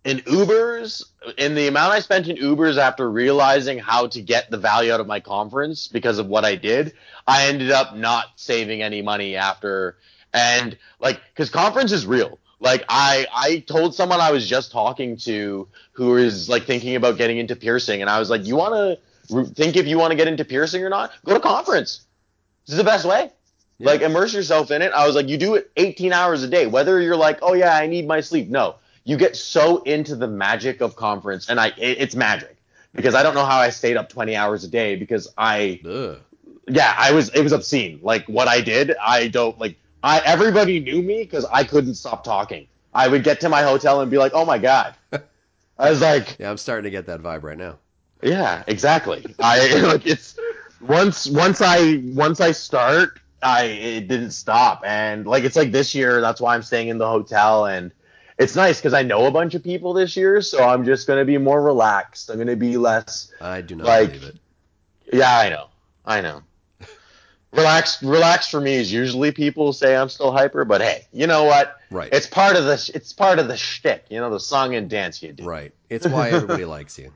[0.04, 1.02] in Ubers,
[1.38, 5.00] in the amount I spent in Ubers after realizing how to get the value out
[5.00, 6.92] of my conference because of what I did,
[7.26, 9.96] I ended up not saving any money after.
[10.32, 12.38] And like, because conference is real.
[12.60, 17.18] Like I, I told someone I was just talking to who is like thinking about
[17.18, 20.16] getting into piercing, and I was like, you want to think if you want to
[20.16, 21.12] get into piercing or not?
[21.24, 22.06] Go to conference.
[22.66, 23.30] This is the best way.
[23.78, 23.86] Yeah.
[23.86, 24.92] Like immerse yourself in it.
[24.92, 26.66] I was like, you do it 18 hours a day.
[26.66, 28.48] Whether you're like, oh yeah, I need my sleep.
[28.48, 32.56] No, you get so into the magic of conference, and I, it, it's magic
[32.94, 36.20] because I don't know how I stayed up 20 hours a day because I, Ugh.
[36.68, 37.98] yeah, I was, it was obscene.
[38.02, 39.76] Like what I did, I don't like.
[40.02, 42.68] I everybody knew me because I couldn't stop talking.
[42.94, 44.94] I would get to my hotel and be like, oh my god.
[45.78, 47.78] I was like, Yeah, I'm starting to get that vibe right now.
[48.24, 49.24] Yeah, exactly.
[49.38, 50.36] I like it's
[50.80, 55.94] once once I once I start, I it didn't stop, and like it's like this
[55.94, 56.20] year.
[56.20, 57.92] That's why I'm staying in the hotel, and
[58.38, 61.24] it's nice because I know a bunch of people this year, so I'm just gonna
[61.24, 62.30] be more relaxed.
[62.30, 63.30] I'm gonna be less.
[63.40, 64.36] I do not Like- believe it.
[65.12, 65.66] Yeah, I know,
[66.04, 66.42] I know.
[67.52, 71.44] Relax, relax for me is usually people say I'm still hyper, but hey, you know
[71.44, 71.76] what?
[71.90, 72.08] Right.
[72.12, 75.22] It's part of the it's part of the shtick, you know, the song and dance
[75.22, 75.44] you do.
[75.44, 75.72] right.
[75.88, 77.12] It's why everybody likes you.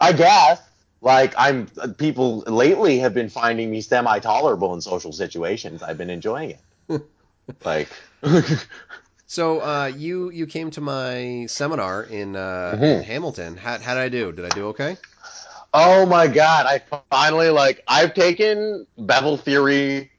[0.00, 0.60] I guess.
[1.02, 5.82] Like I'm, people lately have been finding me semi-tolerable in social situations.
[5.82, 7.02] I've been enjoying it.
[7.64, 7.88] like,
[9.26, 12.82] So uh, you you came to my seminar in, uh, Mhm.
[12.82, 13.56] in Hamilton.
[13.56, 14.32] How how did I do?
[14.32, 14.98] Did I do okay?
[15.72, 16.66] Oh my god!
[16.66, 20.10] I finally like I've taken bevel theory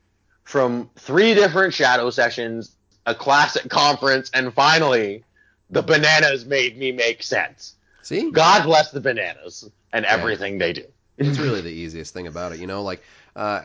[0.45, 5.25] from three different shadow sessions, a classic conference, and finally,
[5.69, 7.75] the bananas made me make sense.
[8.03, 10.85] See, God bless the bananas and everything they do.
[11.17, 12.59] it's really the easiest thing about it.
[12.59, 13.03] You know, like
[13.35, 13.61] uh,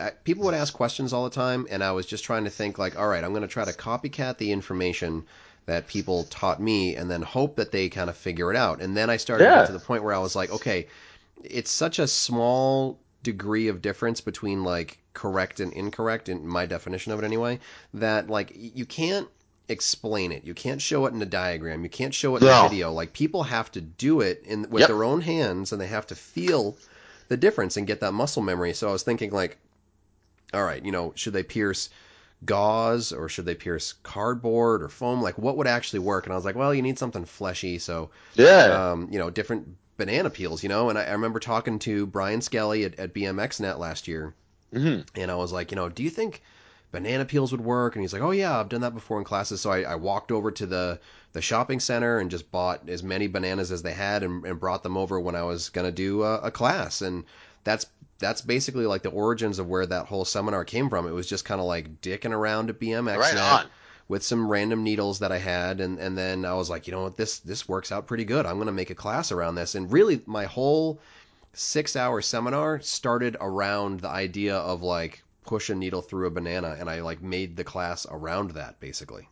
[0.00, 2.78] I, people would ask questions all the time, and I was just trying to think
[2.78, 5.24] like, all right, I'm going to try to copycat the information
[5.66, 8.80] that people taught me, and then hope that they kind of figure it out.
[8.80, 9.64] And then I started Yeah.
[9.64, 10.86] to the point where I was like, okay,
[11.42, 17.12] it's such a small degree of difference between like correct and incorrect in my definition
[17.12, 17.58] of it anyway
[17.94, 19.28] that like you can't
[19.68, 20.44] explain it.
[20.44, 21.82] You can't show it in a diagram.
[21.84, 22.50] You can't show it in No.
[22.50, 22.92] a video.
[22.92, 24.88] Like people have to do it in with Yep.
[24.88, 26.76] their own hands and they have to feel
[27.28, 28.74] the difference and get that muscle memory.
[28.74, 29.58] So i was thinking like
[30.54, 31.90] all right you know should they pierce
[32.46, 35.22] gauze or should they pierce cardboard or foam?
[35.22, 36.26] Like what would actually work?
[36.26, 37.78] And i was like well you need something fleshy.
[37.78, 38.80] So Yeah.
[38.92, 40.90] um, you know, different banana peels, you know.
[40.90, 44.34] And I, I remember talking to Brian Skellie at, at BMXNet last year,
[44.72, 46.42] hmm and I was like, you know, do you think
[46.94, 47.96] banana peels would work?
[47.96, 49.60] And he's like, oh yeah, I've done that before in classes.
[49.60, 51.00] So I, I walked over to the
[51.32, 54.84] the shopping center and just bought as many bananas as they had and, and brought
[54.84, 57.02] them over when I was gonna do a, a class.
[57.02, 57.24] And
[57.64, 57.86] that's
[58.20, 61.08] that's basically like the origins of where that whole seminar came from.
[61.08, 63.66] It was just kind of like dicking around at bmx Right on.
[64.06, 67.02] with some random needles that I had, and and then I was like, you know
[67.02, 68.46] what, this this works out pretty good.
[68.46, 71.00] I'm gonna make a class around this, and really my whole
[71.54, 76.76] six hour seminar started around the idea of like push a needle through a banana,
[76.78, 79.28] and I like made the class around that basically.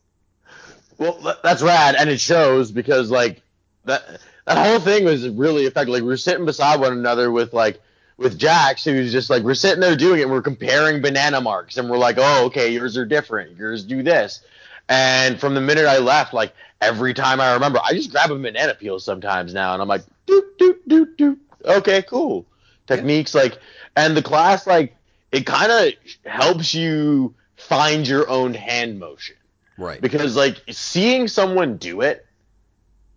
[0.98, 3.42] Well, that's rad, and it shows because like
[3.84, 5.92] that that whole thing was really effective.
[5.92, 7.80] Like we were sitting beside one another with like
[8.16, 11.76] with Jax, who's just like we're sitting there doing it, and we're comparing banana marks,
[11.76, 14.44] and we're like, oh, okay, yours are different, yours do this.
[14.88, 18.38] And from the minute I left, like every time I remember, I just grab a
[18.38, 21.40] banana peel sometimes now, and I'm like, doot doot doot doot.
[21.64, 22.46] Okay, cool.
[22.86, 23.58] Techniques like,
[23.96, 24.96] and the class like
[25.32, 25.92] it kind of
[26.30, 29.36] helps you find your own hand motion.
[29.78, 30.00] Right.
[30.00, 32.26] because like seeing someone do it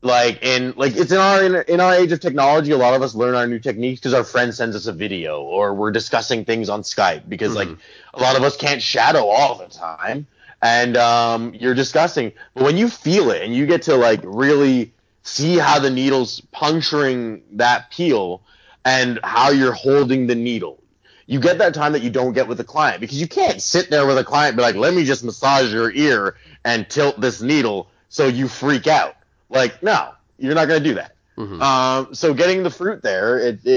[0.02, 3.02] like in like it's in our in, in our age of technology a lot of
[3.02, 6.46] us learn our new techniques because our friend sends us a video or we're discussing
[6.46, 7.68] things on skype because like
[8.14, 10.28] a lot of us can't shadow all the time.
[10.62, 14.94] And um, you're discussing but when you feel it and you get to like really
[15.24, 18.42] see how the needle's puncturing that peel
[18.86, 20.82] and how you're holding the needle
[21.28, 23.90] you get that time that you don't get with a client because you can't sit
[23.90, 27.20] there with a client and be like, let me just massage your ear and tilt
[27.20, 29.16] this needle so you freak out.
[29.50, 31.16] Like, no, you're not going to do that.
[31.38, 31.62] Mhm.
[31.62, 33.70] Um, so getting the fruit there, it, it,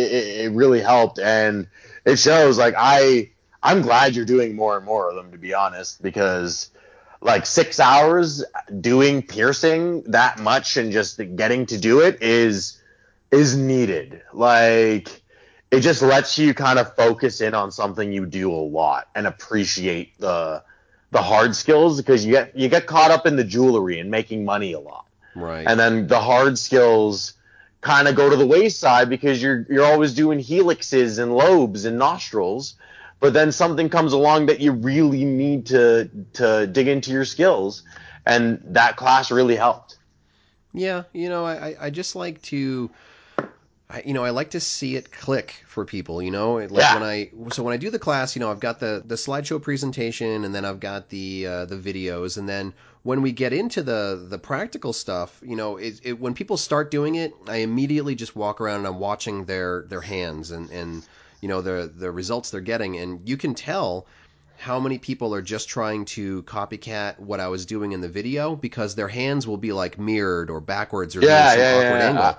[0.45, 1.19] it really helped.
[1.19, 1.67] And
[2.05, 3.31] it shows like, I,
[3.63, 6.71] I'm glad you're doing more and more of them, to be honest, because
[7.21, 8.45] like six hours
[8.81, 12.81] doing piercing that much and just getting to do it is,
[13.33, 14.23] is needed.
[14.33, 15.23] Like,
[15.71, 19.27] it just lets you kind of focus in on something you do a lot and
[19.27, 20.63] appreciate the
[21.11, 24.45] the hard skills because you get you get caught up in the jewelry and making
[24.45, 25.07] money a lot.
[25.35, 25.67] Right.
[25.67, 27.35] And then the hard skills
[27.81, 31.99] kind of go to the wayside because you're you're always doing helixes and lobes and
[31.99, 32.75] nostrils.
[33.21, 37.83] But then something comes along that you really need to to dig into your skills,
[38.27, 39.97] and that class really helped.
[40.75, 42.91] Yeah, you know, I, I- I just like to,
[43.91, 46.21] I, you know, I like to see it click for people.
[46.23, 46.95] You know, like Yeah.
[46.95, 49.61] when I so when I do the class, you know, I've got the the slideshow
[49.63, 53.83] presentation, and then I've got the uh, the videos, and then when we get into
[53.83, 58.15] the the practical stuff, you know, it, it when people start doing it, I immediately
[58.15, 61.03] just walk around and I'm watching their their hands and and
[61.41, 64.07] you know the the results they're getting, and you can tell
[64.59, 68.57] how many people are just trying to copycat what I was doing in the video
[68.57, 72.35] because their hands will be like mirrored or backwards or Yeah, yeah, yeah, awkward yeah.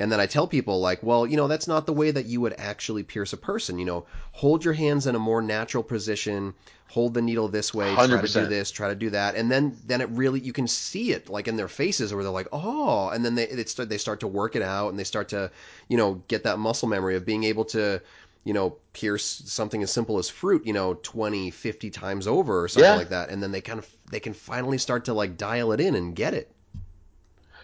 [0.00, 2.40] And then I tell people like, well, you know, that's not the way that you
[2.40, 3.78] would actually pierce a person.
[3.78, 6.54] You know, hold your hands in a more natural position,
[6.88, 9.76] hold the needle this way, try to do this, try to do that, and then
[9.86, 13.08] then it really you can see it like in their faces where they're like, oh,
[13.10, 15.50] and then they it start, they start to work it out and they start to
[15.88, 18.00] you know get that muscle memory of being able to
[18.44, 22.68] you know pierce something as simple as fruit you know 20 50 times over or
[22.68, 22.96] something Yeah.
[22.96, 25.80] like that and then they kind of they can finally start to like dial it
[25.80, 26.50] in and get it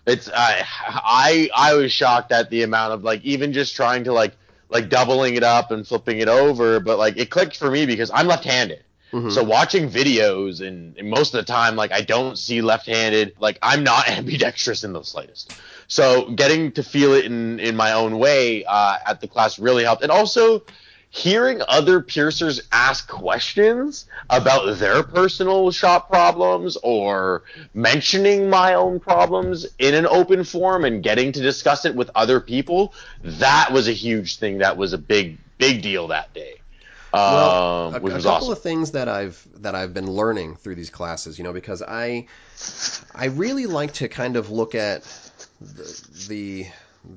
[0.06, 4.12] It's I I I was shocked at the amount of like even just trying to
[4.12, 4.34] like
[4.68, 8.10] like doubling it up and flipping it over, but like it clicked for me because
[8.12, 8.82] I'm left-handed.
[9.12, 9.32] Mhm.
[9.32, 13.58] So watching videos and, and most of the time like I don't see left-handed, like
[13.62, 15.50] I'm not ambidextrous in the slightest.
[15.88, 19.84] So getting to feel it in in my own way uh, at the class really
[19.84, 20.62] helped, and also
[21.16, 29.66] hearing other piercers ask questions about their personal shop problems or mentioning my own problems
[29.78, 33.92] in an open forum and getting to discuss it with other people, that was a
[33.92, 34.58] huge thing.
[34.58, 36.60] That was a big, big deal that day.
[37.14, 38.52] Well, Um, a, a couple awesome.
[38.52, 42.26] of things that I've that I've been learning through these classes, you know, because I
[43.14, 45.02] I really like to kind of look at
[45.60, 46.66] the the,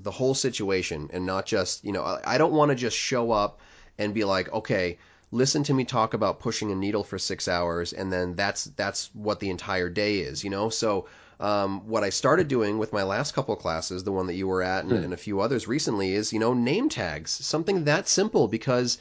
[0.03, 3.31] the whole situation and not just, you know, I, I don't want to just show
[3.31, 3.59] up
[3.99, 4.97] and be like, okay,
[5.31, 9.11] listen to me talk about pushing a needle for six hours, and then that's that's
[9.13, 10.69] what the entire day is, you know.
[10.69, 11.05] So
[11.39, 14.47] um, what I started doing with my last couple of classes, the one that you
[14.47, 18.07] were at, and, and a few others recently, is you know name tags, something that
[18.07, 18.97] simple because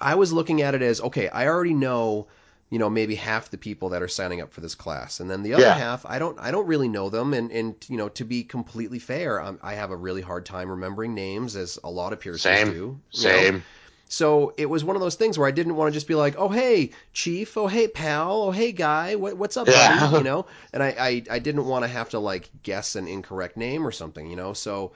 [0.00, 2.26] I was looking at it as okay, I already know,
[2.70, 5.42] you know, maybe half the people that are signing up for this class, and then
[5.42, 5.74] the other Yeah.
[5.74, 8.98] half, I don't, I don't really know them, and and you know, to be completely
[8.98, 12.72] fair, i I have a really hard time remembering names, as a lot of Same.
[12.72, 12.74] do.
[12.74, 13.28] you know.
[13.28, 13.62] Same.
[14.08, 16.36] So it was one of those things where I didn't want to just be like,
[16.38, 19.72] oh hey chief, oh hey pal, oh hey guy, what, what's up, Yeah.
[19.72, 23.08] buddy, you know, and I, I I didn't want to have to like guess an
[23.08, 24.92] incorrect name or something, you know, so.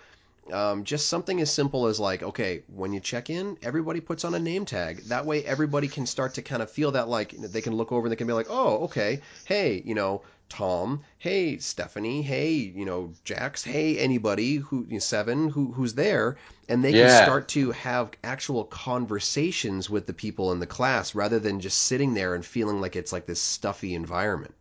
[0.52, 4.34] Um, just something as simple as like, okay, when you check in, everybody puts on
[4.34, 5.04] a name tag.
[5.08, 8.06] That way, everybody can start to kind of feel that like they can look over
[8.06, 12.84] and they can be like, oh, okay, hey, you know, Tom, hey, Stephanie, hey, you
[12.84, 16.36] know, Jax, hey, anybody who you know, seven who who's there,
[16.68, 21.38] and they can start to have actual conversations with the people in the class rather
[21.38, 24.54] than just sitting there and feeling like it's like this stuffy environment.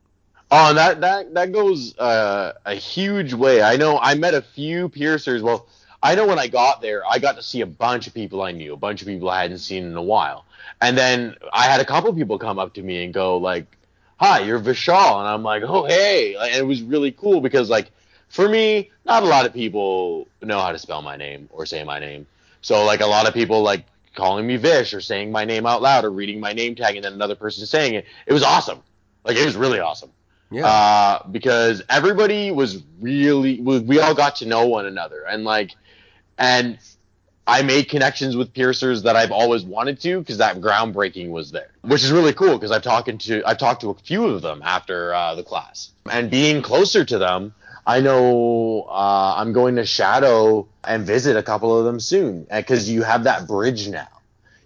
[0.51, 3.61] Oh, and that that that goes uh, a huge way.
[3.61, 5.41] I know I met a few piercers.
[5.41, 5.67] Well,
[6.01, 8.51] I know when I got there, I got to see a bunch of people I
[8.51, 10.45] knew, a bunch of people I hadn't seen in a while,
[10.81, 13.65] and then I had a couple people come up to me and go like,
[14.19, 17.91] "Hi, you're Vishal," and I'm like, "Oh, hey!" And it was really cool because like
[18.29, 21.83] for me, not a lot of people know how to spell my name or say
[21.83, 22.27] my name,
[22.61, 25.81] so like a lot of people like calling me Vish or saying my name out
[25.81, 28.05] loud or reading my name tag and then another person saying it.
[28.25, 28.79] It was awesome.
[29.23, 30.11] Like it was really awesome
[30.51, 30.65] Yeah.
[30.65, 35.71] uh, because everybody was really we, we all got to know one another and like
[36.37, 36.79] and
[37.49, 41.71] I made connections with piercers that I've always wanted to because that groundbreaking was there,
[41.81, 44.61] which is really cool because I've talked to I've talked to a few of them
[44.63, 47.53] after uh, the class and being closer to them.
[47.87, 52.87] I know uh, I'm going to shadow and visit a couple of them soon because
[52.89, 54.07] you have that bridge now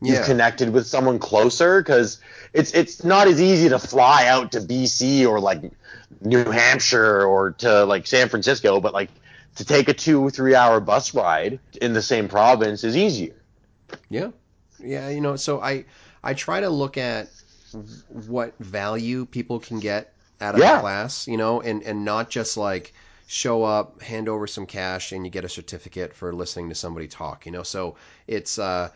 [0.02, 0.26] you've Yeah.
[0.26, 2.20] connected with someone closer because
[2.52, 5.62] it's it's not as easy to fly out to BC or like
[6.22, 9.10] New Hampshire or to like San Francisco, but like
[9.56, 13.36] to take a two or three hour bus ride in the same province is easier.
[14.10, 14.32] Yeah,
[14.80, 15.10] yeah.
[15.10, 15.86] You know, so I
[16.24, 17.30] I try to look at
[18.08, 20.80] what value people can get out of Yeah.
[20.80, 22.94] class, you know, and and not just like
[23.28, 27.08] show up, hand over some cash, and you get a certificate for listening to somebody
[27.08, 27.64] talk, you know.
[27.64, 27.96] So
[28.28, 28.90] it's uh,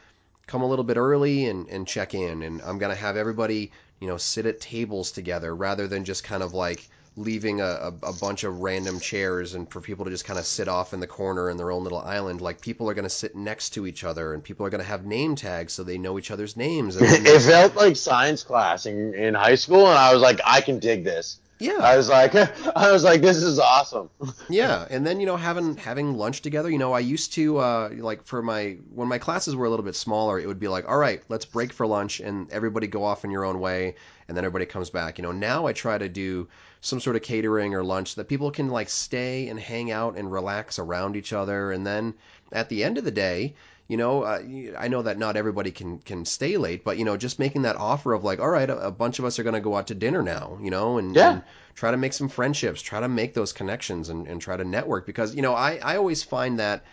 [0.47, 4.07] come a little bit early and and check in, and I'm gonna have everybody, you
[4.07, 6.87] know, sit at tables together rather than just kind of like
[7.17, 10.45] leaving a, a, a bunch of random chairs and for people to just kind of
[10.45, 12.39] sit off in the corner in their own little island.
[12.39, 14.88] Like people are going to sit next to each other and people are going to
[14.88, 16.95] have name tags so they know each other's names.
[17.17, 20.62] And it felt like science class in, in high school, and I was like, I
[20.62, 21.39] can dig this.
[21.59, 22.35] Yeah, I was like,
[22.75, 24.09] I was like, this is awesome.
[24.49, 24.85] yeah.
[24.89, 26.69] And then you know having having lunch together.
[26.69, 29.85] You know, I used to uh, like for my when my classes were a little
[29.85, 33.03] bit smaller, it would be like, all right, let's break for lunch and everybody go
[33.03, 33.95] off in your own way,
[34.27, 35.17] and then everybody comes back.
[35.17, 36.47] You know, now I try to do
[36.81, 40.31] some sort of catering or lunch that people can like stay and hang out and
[40.31, 42.13] relax around each other, and then
[42.51, 43.55] at the end of the day.
[43.88, 44.41] You know, uh,
[44.78, 47.78] I know that not everybody can can stay late, but you know, just making that
[47.78, 49.88] offer of like, all right, a, a bunch of us are going to go out
[49.88, 51.32] to dinner now, you know, and, Yeah.
[51.32, 51.43] and
[51.76, 55.06] try to make some friendships, try to make those connections and, and try to network
[55.06, 56.84] because, you know, I, I always find that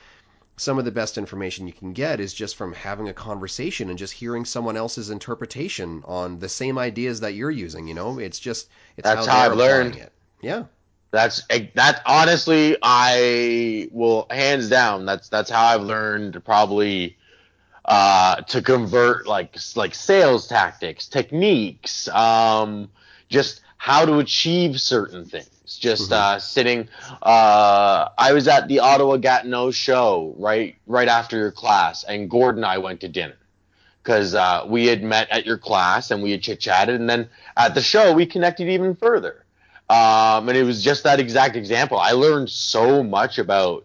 [0.57, 3.99] some of the best information you can get is just from having a conversation and
[3.99, 8.19] just hearing someone else's interpretation on the same ideas that you're using, you know?
[8.19, 9.97] It's just it's That's how, how I've learned.
[9.97, 10.13] it.
[10.41, 10.65] Yeah.
[11.15, 11.43] That's
[11.77, 12.03] that.
[12.07, 15.07] Honestly, I will hands down.
[15.07, 17.17] That's that's how I've learned probably
[17.85, 22.91] uh, to convert like like sales tactics, techniques, um,
[23.29, 25.79] just how to achieve certain things.
[25.79, 26.89] Just uh, sitting.
[27.23, 32.65] Uh, I was at the Ottawa Gatineau show right right after your class, and Gordon
[32.65, 33.39] and I went to dinner
[34.03, 37.29] because uh, we had met at your class and we had chit chatted, and then
[37.57, 39.44] at the show we connected even further.
[39.89, 41.99] Um, and it was just that exact example.
[41.99, 43.85] I learned so much about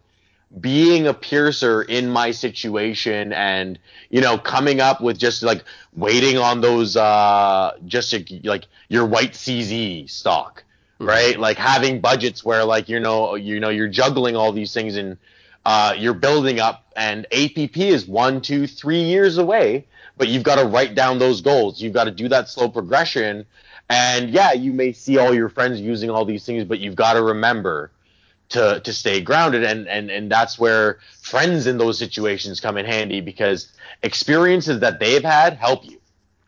[0.59, 3.77] being a piercer in my situation and
[4.09, 5.63] you know coming up with just like
[5.95, 8.11] waiting on those uh just
[8.43, 10.63] like your white CZ stock
[10.97, 14.97] right like having budgets where like you know you know you're juggling all these things
[14.97, 15.19] and
[15.65, 19.85] uh, you're building up, and APP is one, two, three years away.
[20.17, 21.81] But you've got to write down those goals.
[21.81, 23.45] You've got to do that slow progression.
[23.89, 27.13] And yeah, you may see all your friends using all these things, but you've got
[27.13, 27.91] to remember
[28.49, 29.63] to to stay grounded.
[29.63, 33.71] And and and that's where friends in those situations come in handy because
[34.03, 35.99] experiences that they've had help you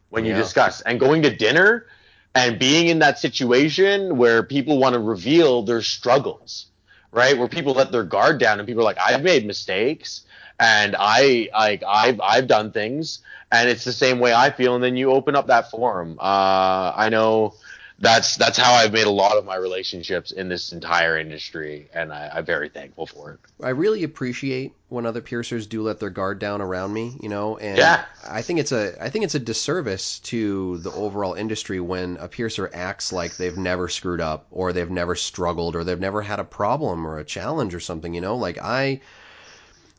[0.09, 0.37] when you Yeah.
[0.41, 0.81] discuss.
[0.81, 1.87] And going to dinner
[2.35, 6.70] and being in that situation where people want to reveal their struggles,
[7.11, 7.37] right?
[7.37, 10.21] Where people let their guard down and people are like, I've made mistakes
[10.59, 13.19] and I like I've I've done things
[13.51, 16.17] and it's the same way I feel and then you open up that forum.
[16.19, 17.55] Uh, I know
[18.01, 22.11] that's that's how I've made a lot of my relationships in this entire industry and
[22.11, 23.39] I, I'm very thankful for it.
[23.63, 27.57] I really appreciate when other piercers do let their guard down around me, you know,
[27.57, 28.05] and Yeah.
[28.21, 32.27] I think it's a I think it's a disservice to the overall industry when a
[32.27, 36.39] piercer acts like they've never screwed up or they've never struggled or they've never had
[36.39, 38.35] a problem or a challenge or something, you know?
[38.35, 39.01] Like I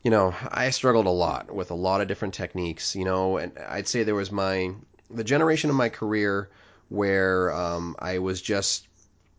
[0.03, 3.57] you know, I struggled a lot with a lot of different techniques, you know, and
[3.69, 4.73] I'd say there was my
[5.11, 6.49] the generation of my career
[6.93, 8.89] where um, I was just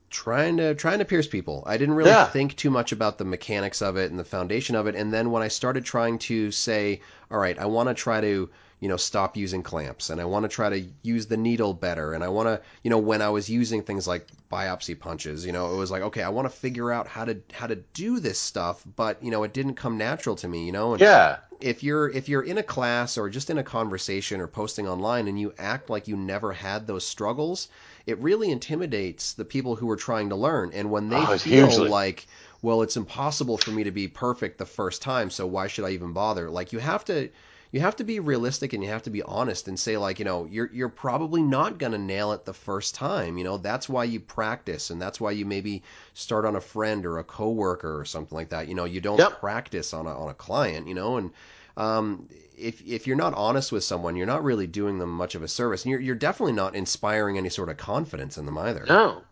[0.10, 1.64] trying to trying to pierce people.
[1.68, 2.34] I didn't really Yeah.
[2.34, 4.96] think too much about the mechanics of it and the foundation of it.
[4.96, 7.02] And then when I started trying to say,
[7.32, 8.50] all right, I want to try to
[8.84, 12.14] you know stop using clamps and I want to try to use the needle better
[12.14, 15.52] and I want to you know when I was using things like biopsy punches, you
[15.52, 18.20] know, it was like okay, I want to figure out how to how to do
[18.20, 20.94] this stuff, but you know, it didn't come natural to me, you know.
[20.96, 21.40] And Yeah.
[21.60, 25.28] if you're if you're in a class or just in a conversation or posting online
[25.28, 27.70] and you act like you never had those struggles,
[28.06, 30.72] it really intimidates the people who are trying to learn.
[30.74, 31.88] And when they Oh, feel hugely.
[31.88, 32.28] like,
[32.62, 35.92] well, it's impossible for me to be perfect the first time, so why should I
[35.92, 36.50] even bother?
[36.50, 37.30] Like you have to
[37.74, 40.26] you have to be realistic and you have to be honest and say like, you
[40.26, 43.58] know, you're you're probably not going to nail it the first time, you know.
[43.58, 47.24] That's why you practice and that's why you maybe start on a friend or a
[47.26, 48.68] coworker or something like that.
[48.70, 49.42] You know, you don't Yep.
[49.42, 51.32] practice on a on a client, you know, and
[51.78, 55.44] um, if if you're not honest with someone, you're not really doing them much of
[55.44, 58.88] a service, and you're you're definitely not inspiring any sort of confidence in them either.
[58.88, 59.24] No.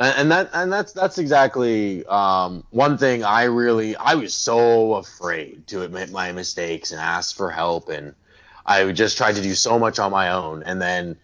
[0.00, 5.66] And that and that's that's exactly um, one thing I really I was so afraid
[5.66, 8.14] to admit my mistakes and ask for help and
[8.64, 11.18] I just tried to do so much on my own and then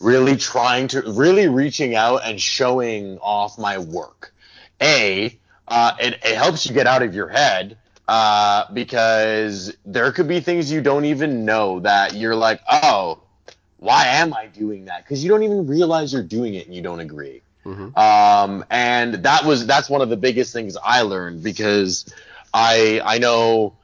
[0.00, 4.34] really trying to really reaching out and showing off my work.
[4.82, 10.26] A uh, it, it helps you get out of your head uh, because there could
[10.26, 13.20] be things you don't even know that you're like, oh,
[13.78, 15.04] why am I doing that?
[15.04, 17.42] Because you don't even realize you're doing it and you don't agree.
[17.66, 17.98] Mhm.
[17.98, 22.06] Um, and that was that's one of the biggest things I learned because
[22.54, 23.74] I I know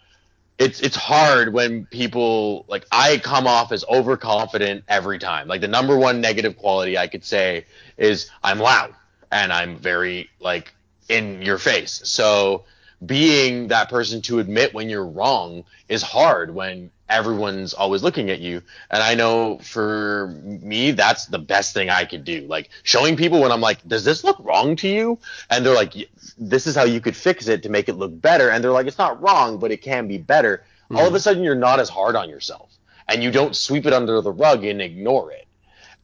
[0.59, 5.49] it's it's hard when people like I come off as overconfident every time.
[5.49, 7.67] Like the number one negative quality I could say
[7.99, 8.95] is I'm loud
[9.33, 10.75] and I'm very like
[11.09, 12.03] in your face.
[12.05, 12.65] So
[13.05, 18.41] being that person to admit when you're wrong is hard when everyone's always looking at
[18.41, 18.63] you.
[18.91, 22.47] And I know for me, that's the best thing I could do.
[22.49, 25.19] Like showing people when I'm like, does this look wrong to you?
[25.51, 25.95] And they're like,
[26.39, 28.51] this is how you could fix it to make it look better.
[28.51, 30.65] And they're like, it's not wrong, but it can be better.
[30.91, 31.17] All of mm-hmm.
[31.17, 32.77] a sudden, you're not as hard on yourself
[33.09, 35.47] and you don't sweep it under the rug and ignore it.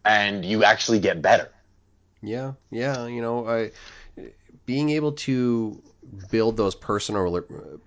[0.05, 1.51] And you actually get better.
[2.23, 3.71] Yeah, yeah, you know, I,
[4.67, 5.83] being able to
[6.31, 7.41] build those personal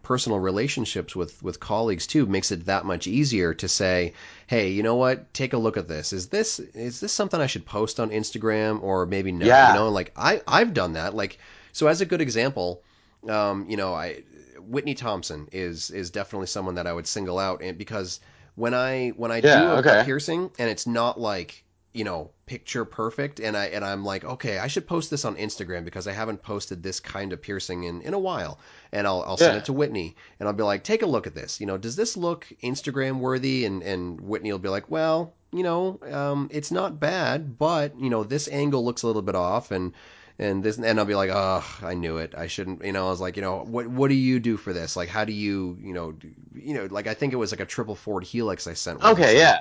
[0.04, 4.14] personal relationships with with colleagues too makes it that much easier to say,
[4.48, 5.34] hey, you know what?
[5.34, 6.14] Take a look at this.
[6.14, 9.62] Is this is this something I should post on Instagram or maybe no?
[9.62, 9.62] Yeah.
[9.62, 11.16] You know, like I I've done that.
[11.16, 11.40] Like
[11.72, 12.84] so, as a good example,
[13.28, 14.24] um, you know, I
[14.60, 18.20] Whitney Thompson is is definitely someone that I would single out, and because
[18.56, 21.64] when I when I Yeah, do a, a piercing and it's not like
[21.94, 25.36] you know picture perfect and I and I'm like okay I should post this on
[25.36, 28.60] Instagram because I haven't posted this kind of piercing in in a while
[28.92, 29.60] and I'll I'll send Yeah.
[29.60, 31.96] it to Whitney and I'll be like take a look at this you know does
[31.96, 36.72] this look Instagram worthy and and Whitney will be like well you know um it's
[36.72, 39.94] not bad but you know this angle looks a little bit off and
[40.40, 43.10] and this and I'll be like oh I knew it I shouldn't you know I
[43.10, 45.78] was like you know what what do you do for this like how do you
[45.82, 48.66] you know do, you know like I think it was like a triple forward helix
[48.66, 49.04] I sent.
[49.04, 49.60] Okay, yeah.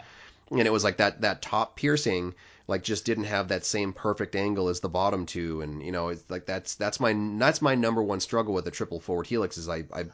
[0.51, 2.35] And it was like that that top piercing
[2.67, 6.09] like just didn't have that same perfect angle as the bottom two and you know
[6.09, 9.59] it's like that's that's my that's my number one struggle with the triple forward helix
[9.59, 10.07] is I I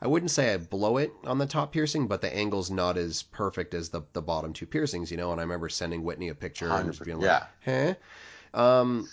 [0.00, 3.22] I wouldn't say I blow it on the top piercing, but the angle's not as
[3.22, 5.32] perfect as the the bottom two piercings, you know.
[5.32, 7.94] And I remember sending Whitney a picture and just being like, Yeah.
[8.52, 9.08] "Huh." Um,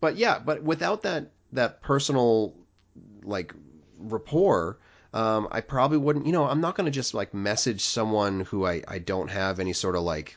[0.00, 2.54] but yeah, but without that that personal
[3.24, 3.52] like
[3.98, 4.78] rapport,
[5.14, 6.26] um, I probably wouldn't.
[6.26, 9.60] You know, I'm not going to just like message someone who I I don't have
[9.60, 10.36] any sort of like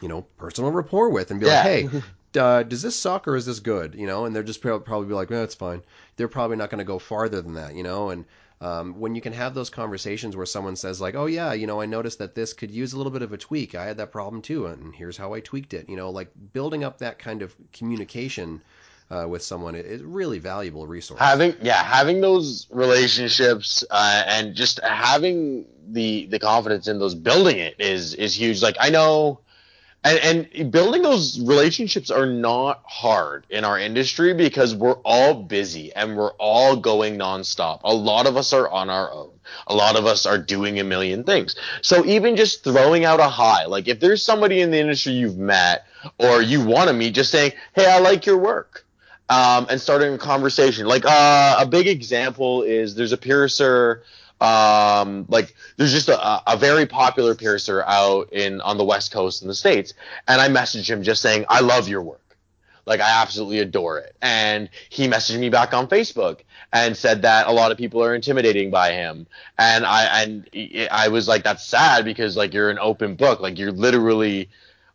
[0.00, 1.52] you know personal rapport with and be Yeah.
[1.52, 1.90] like, hey.
[2.38, 3.94] Uh, does this suck or is this good?
[3.96, 5.82] You know, and they're just prob- probably be like, eh, it's fine.
[6.16, 8.10] They're probably not going to go farther than that, you know.
[8.10, 8.24] And
[8.62, 11.80] Um, when you can have those conversations where someone says like, "Oh yeah, you know,
[11.80, 13.74] I noticed that this could use a little bit of a tweak.
[13.74, 16.84] I had that problem too, and here's how I tweaked it." You know, like building
[16.84, 18.62] up that kind of communication
[19.10, 21.20] uh, with someone is really valuable resource.
[21.20, 27.58] Having yeah, having those relationships uh, and just having the the confidence in those building
[27.58, 28.62] it is is huge.
[28.62, 29.40] Like I know
[30.02, 35.92] and, and building those relationships are not hard in our industry because we're all busy
[35.92, 37.80] and we're all going nonstop.
[37.84, 39.30] A lot of us are on our own.
[39.66, 41.54] A lot of us are doing a million things.
[41.82, 45.36] So even just throwing out a hi, like if there's somebody in the industry you've
[45.36, 45.86] met
[46.18, 48.86] or you want to meet, just saying, "Hey, I like your work,"
[49.30, 50.86] um, and starting a conversation.
[50.86, 54.02] Like uh, a big example is there's a piercer
[54.40, 59.42] um, like there's just a, a very popular piercer out in on the west coast
[59.42, 59.92] in the states
[60.26, 62.16] and i messaged him just saying i love your work.
[62.86, 64.16] Like i absolutely adore it.
[64.22, 66.40] And he messaged me back on facebook
[66.72, 69.26] and said that a lot of people are intimidating by him.
[69.58, 70.48] And i and
[70.90, 73.40] i was like that's sad because like you're an open book.
[73.40, 74.48] Like you're literally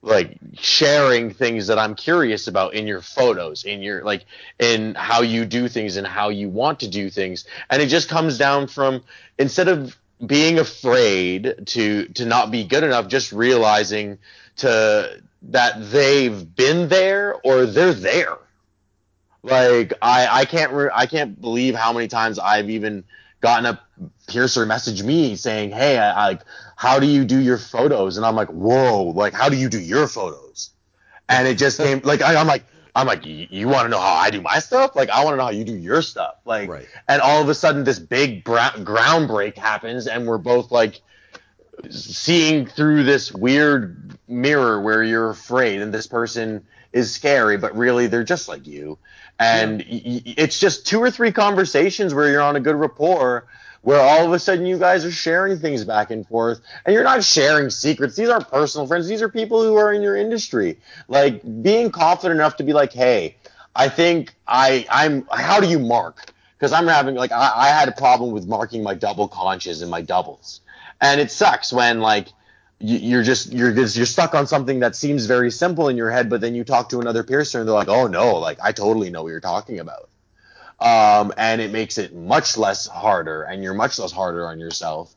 [0.05, 4.25] like sharing things that I'm curious about in your photos, in your like
[4.59, 7.45] in how you do things and how you want to do things.
[7.71, 9.03] And it just comes down from
[9.39, 14.19] instead of being afraid to to not be good enough, just realizing
[14.57, 18.37] to that they've been there or they're there.
[19.41, 23.05] Like I I can't re- I can't believe how many times I've even
[23.41, 23.79] gotten a
[24.27, 26.39] piercer message me saying, "Hey, I, I,
[26.75, 29.79] how do you do your photos?" And I'm like, "Whoa, like, how do you do
[29.79, 30.71] your photos?"
[31.27, 32.63] And it just came like I, am like,
[32.95, 34.95] I'm like, you want to know how I do my stuff?
[34.95, 36.35] Like, I want to know how you do your stuff.
[36.45, 36.87] Like, right.
[37.07, 41.01] and all of a sudden, this big bra- ground break happens, and we're both like
[41.89, 48.07] seeing through this weird mirror where you're afraid, and this person is scary, but really
[48.07, 48.97] they're just like you
[49.39, 50.01] and yeah.
[50.15, 53.45] y- it's just two or three conversations where you're on a good rapport
[53.85, 57.03] where all of a sudden you guys are sharing things back and forth and you're
[57.03, 58.15] not sharing secrets.
[58.15, 59.07] These aren't personal friends.
[59.07, 60.79] These are people who are in your industry.
[61.07, 63.35] Like being confident enough to be like hey
[63.75, 66.33] i think i i'm how do you mark?
[66.57, 69.91] Because i'm having like I, I had a problem with marking my double conches and
[69.91, 70.61] my doubles.
[70.99, 72.29] And it sucks when like
[72.79, 76.27] you're just you're just, you're stuck on something that seems very simple in your head,
[76.27, 79.11] but then you talk to another piercer and they're like, "Oh no, like I totally
[79.11, 80.09] know what you're talking about,"
[80.79, 85.13] um, and it makes it much less harder, and you're much less harder on yourself,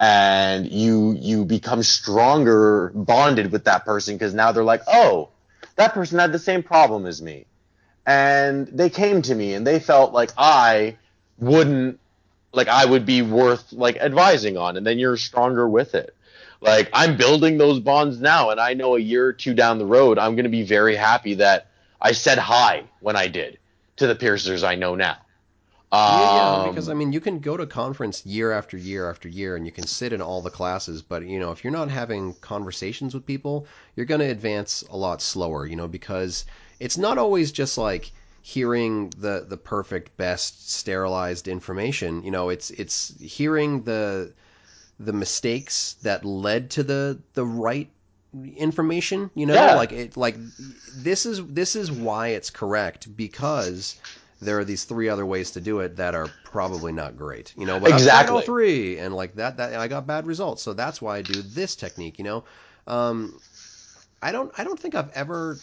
[0.00, 5.28] and you you become stronger bonded with that person because now they're like, "Oh,
[5.76, 7.46] that person had the same problem as me,"
[8.06, 10.96] and they came to me and they felt like I
[11.38, 12.00] wouldn't
[12.52, 16.14] like I would be worth like advising on, and then you're stronger with it.
[16.62, 19.86] Like I'm building those bonds now, and I know a year or two down the
[19.86, 21.66] road, I'm going to be very happy that
[22.00, 23.58] I said hi when I did
[24.02, 25.16] to the piercers I know now.
[25.92, 29.28] yeah, yeah, um, because I mean, you can go to conference year after year after
[29.28, 31.88] year, and you can sit in all the classes, but you know, if you're not
[31.90, 35.66] having conversations with people, you're going to advance a lot slower.
[35.66, 36.44] You know, because
[36.80, 42.24] it's not always just like hearing the the perfect, best sterilized information.
[42.24, 44.32] You know, it's it's hearing the
[44.98, 47.90] the mistakes that led to the the right
[48.56, 49.74] information you know yeah.
[49.74, 50.36] like it like
[50.94, 53.96] this is this is why it's correct because
[54.40, 57.66] there are these three other ways to do it that are probably not great you
[57.66, 61.02] know but exactly all three and like that that I got bad results so that's
[61.02, 62.44] why I do this technique you know
[62.86, 63.38] um
[64.22, 65.60] I don't I don't think I've ever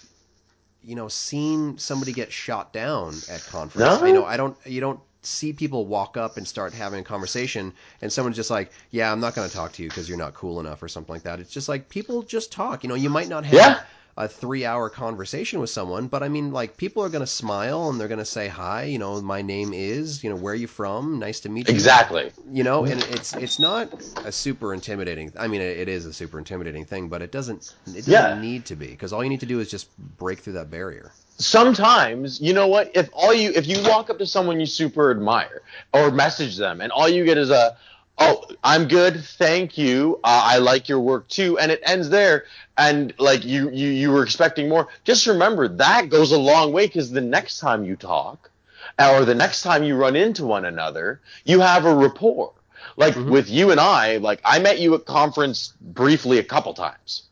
[0.83, 4.05] you know seen somebody get shot down at conference no?
[4.05, 7.73] I know I don't you don't see people walk up and start having a conversation
[8.01, 10.33] and someone's just like yeah i'm not going to talk to you because you're not
[10.33, 11.39] cool enough or something like that.
[11.39, 12.83] It's just like people just talk.
[12.83, 13.81] You know you might not have yeah.
[14.17, 17.89] a three hour conversation with someone but i mean like people are going to smile
[17.89, 20.55] and they're going to say hi you know my name is you know where are
[20.55, 21.19] you from?
[21.19, 21.73] Nice to meet you.
[21.73, 22.31] Exactly.
[22.51, 23.91] You know and it's it's not
[24.25, 28.05] a super intimidating i mean it is a super intimidating thing but it doesn't it
[28.05, 28.41] doesn't yeah.
[28.41, 31.11] need to be because all you need to do is just break through that barrier
[31.39, 32.91] sometimes you know what?
[32.95, 35.63] If all you if you walk up to someone you super admire
[35.93, 37.75] or message them and all you get is a
[38.19, 42.45] oh i'm good thank you uh, i like your work too and it ends there
[42.77, 46.85] and like you you you were expecting more just remember that goes a long way
[46.85, 48.51] because the next time you talk
[48.99, 52.53] or the next time you run into one another you have a rapport.
[52.97, 53.31] Like mm-hmm.
[53.31, 57.23] with you and i like i met you at conference briefly a couple times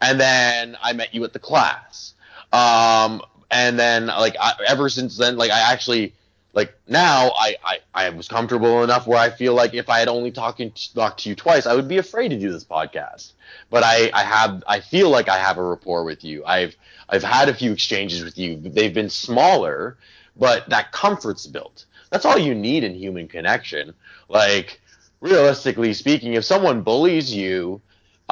[0.00, 2.14] and then i met you at the class.
[2.52, 3.22] Um,
[3.52, 6.14] and then like I, ever since then, like I actually
[6.54, 10.08] like now I, I I was comfortable enough where I feel like if I had
[10.08, 10.60] only talked
[10.94, 13.32] talked to you twice, I would be afraid to do this podcast.
[13.70, 16.44] But I I have I feel like I have a rapport with you.
[16.44, 16.74] I've
[17.08, 18.56] I've had a few exchanges with you.
[18.56, 19.98] They've been smaller,
[20.36, 21.84] but that comfort's built.
[22.10, 23.92] that's all you need in human connection.
[24.28, 24.80] Like
[25.20, 27.82] realistically speaking, if someone bullies you,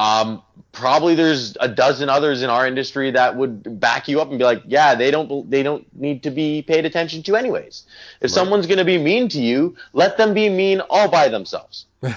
[0.01, 0.42] um,
[0.72, 4.44] probably there's a dozen others in our industry that would back you up and be
[4.44, 7.84] like, yeah, they don't they don't need to be paid attention to anyways.
[8.16, 8.30] If right.
[8.30, 11.86] someone's going to be mean to you, let them be mean all by themselves.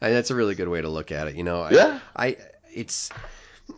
[0.00, 1.34] And that's a really good way to look at it.
[1.34, 2.00] You know, yeah.
[2.16, 2.36] I, I
[2.74, 3.10] it's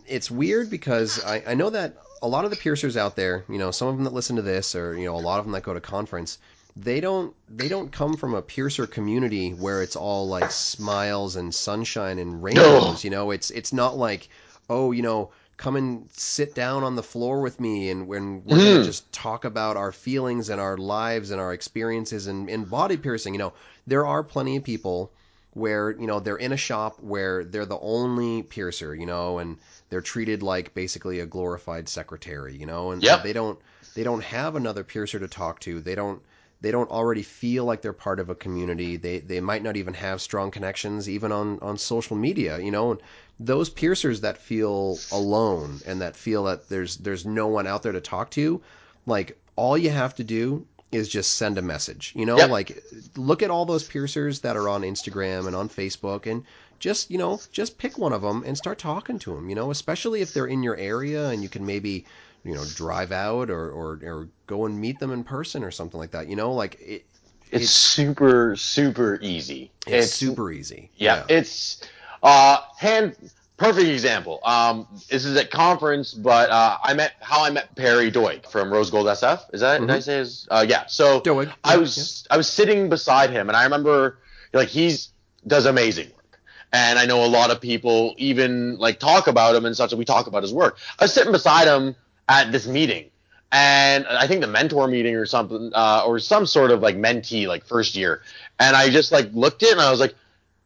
[0.07, 3.57] it's weird because I, I know that a lot of the piercers out there, you
[3.57, 5.51] know, some of them that listen to this, or you know, a lot of them
[5.51, 6.37] that go to conference,
[6.81, 11.53] they don't they don't come from a piercer community where it's all like smiles and
[11.53, 13.03] sunshine and rainbows.
[13.03, 14.29] You know, it's it's not like
[14.69, 18.57] oh, you know, come and sit down on the floor with me and when we're
[18.57, 18.73] mm.
[18.73, 22.95] gonna just talk about our feelings and our lives and our experiences and, in body
[22.95, 23.33] piercing.
[23.33, 23.53] You know,
[23.85, 25.11] there are plenty of people
[25.53, 29.57] where you know they're in a shop where they're the only piercer, you know, and
[29.89, 33.23] they're treated like basically a glorified secretary, you know, and yep.
[33.23, 33.59] they don't
[33.95, 35.81] they don't have another piercer to talk to.
[35.81, 36.21] They don't
[36.61, 38.97] they don't already feel like they're part of a community.
[38.97, 42.91] They they might not even have strong connections even on on social media, you know.
[42.91, 43.01] And
[43.39, 47.93] those piercers that feel alone and that feel that there's there's no one out there
[47.93, 48.61] to talk to,
[49.05, 52.13] like all you have to do is just send a message.
[52.15, 52.49] You know, yep.
[52.49, 52.83] like
[53.15, 56.43] look at all those piercers that are on Instagram and on Facebook and
[56.79, 59.71] just, you know, just pick one of them and start talking to them, you know,
[59.71, 62.05] especially if they're in your area and you can maybe,
[62.43, 65.99] you know, drive out or, or, or go and meet them in person or something
[65.99, 66.27] like that.
[66.27, 67.05] You know, like it,
[67.51, 69.71] it's, it's super, super easy.
[69.87, 70.89] It's, it's super easy.
[70.95, 71.37] Yeah, yeah.
[71.37, 71.81] It's,
[72.21, 73.15] uh, hand,
[73.59, 74.39] perfect example.
[74.43, 78.71] Um, this is at conference, but uh, I met how I met Perry Doig from
[78.71, 79.53] Rose Gold SF.
[79.53, 79.87] Is that mm-hmm.
[79.87, 80.47] did I say his?
[80.49, 80.85] Uh, yeah.
[80.87, 81.53] So Doig.
[81.63, 82.33] I was yeah.
[82.33, 84.17] I was sitting beside him, and I remember
[84.53, 85.09] like he's
[85.45, 86.39] does amazing work,
[86.73, 89.91] and I know a lot of people even like talk about him and such.
[89.91, 90.77] And we talk about his work.
[90.97, 91.95] I was sitting beside him
[92.29, 93.09] at this meeting.
[93.51, 97.47] And I think the mentor meeting or something, uh, or some sort of like mentee,
[97.47, 98.21] like first year.
[98.59, 100.15] And I just like looked at it and I was like,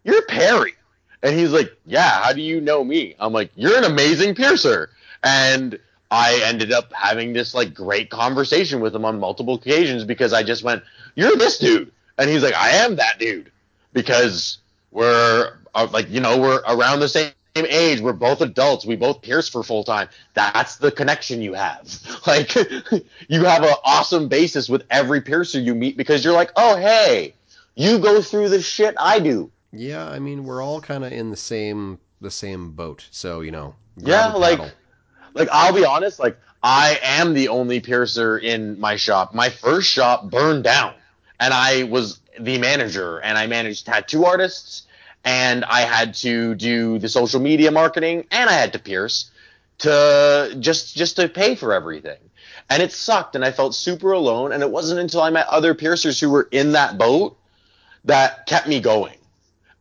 [0.04, 0.74] "You're Perry."
[1.24, 3.16] And he's like, Yeah, how do you know me?
[3.20, 4.92] I'm like, You're an amazing piercer.
[5.24, 5.80] And
[6.12, 10.44] I ended up having this like great conversation with him on multiple occasions because I
[10.44, 10.84] just went,
[11.16, 11.92] You're this dude.
[12.20, 13.52] And he's like, I am that dude.
[13.94, 14.58] Because
[14.92, 18.02] we're uh, like, you know, we're around the same age.
[18.02, 18.86] We're both adults.
[18.86, 20.10] We both pierce for full time.
[20.34, 21.88] That's the connection you have.
[22.26, 22.56] Like,
[23.28, 27.36] you have an awesome basis with every piercer you meet because you're like, oh, hey,
[27.76, 29.52] you go through the shit I do.
[29.74, 33.52] Yeah, I mean we're all kind of in the same the same boat, so you
[33.52, 33.76] know.
[33.98, 34.62] Yeah, like
[35.34, 39.34] like I'll be honest, like I am the only piercer in my shop.
[39.34, 40.94] My first shop burned down,
[41.40, 44.84] and I was the manager, and I managed tattoo artists,
[45.24, 49.32] and I had to do the social media marketing, and I had to pierce
[49.80, 52.20] to just just to pay for everything.
[52.70, 54.52] And it sucked, and I felt super alone.
[54.52, 57.38] And it wasn't until I met other piercers who were in that boat
[58.06, 59.18] that kept me going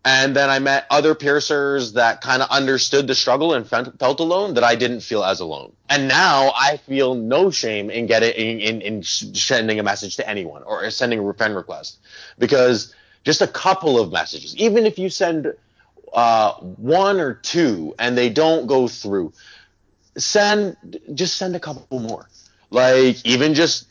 [0.05, 4.55] and then I met other piercers that kind of understood the struggle and felt alone
[4.55, 5.73] that I didn't feel as alone.
[5.89, 10.29] And now I feel no shame in getting in, in, in sending a message to
[10.29, 11.99] anyone or sending a friend request
[12.39, 12.93] because
[13.25, 15.55] just a couple of messages, even if you send
[16.13, 19.33] uh, one or two and they don't go through,
[20.17, 20.77] send
[21.15, 22.29] just send a couple more.
[22.71, 23.87] Like even just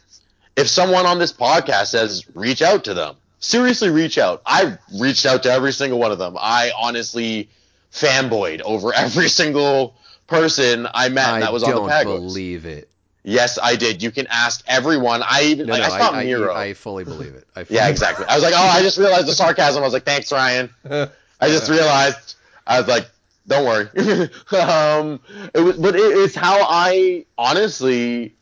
[0.56, 4.42] if someone on this podcast says reach out to them seriously reach out.
[4.46, 6.38] I reached out to every single one of them.
[6.40, 7.50] I honestly
[7.92, 9.96] fanboyed over every single
[10.28, 11.92] person I met I that was on the Pagos.
[11.92, 12.88] I don't believe it.
[13.24, 14.02] Yes, I did.
[14.02, 15.22] You can ask everyone.
[15.24, 16.54] I even no, like, no, I saw I, Miro.
[16.54, 17.48] I, I, fully believe it.
[17.54, 18.26] Fully yeah, exactly.
[18.28, 19.84] I was like, oh, I just realized the sarcasm.
[19.84, 20.70] I was like, thanks, Ryan.
[20.90, 22.36] I just realized.
[22.66, 23.10] I was like,
[23.48, 23.88] don't worry.
[24.60, 25.20] um,
[25.54, 28.36] it was, but it, it's how I honestly,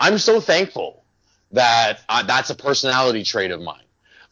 [0.00, 1.04] I'm so thankful
[1.52, 3.84] that uh, that's a personality trait of mine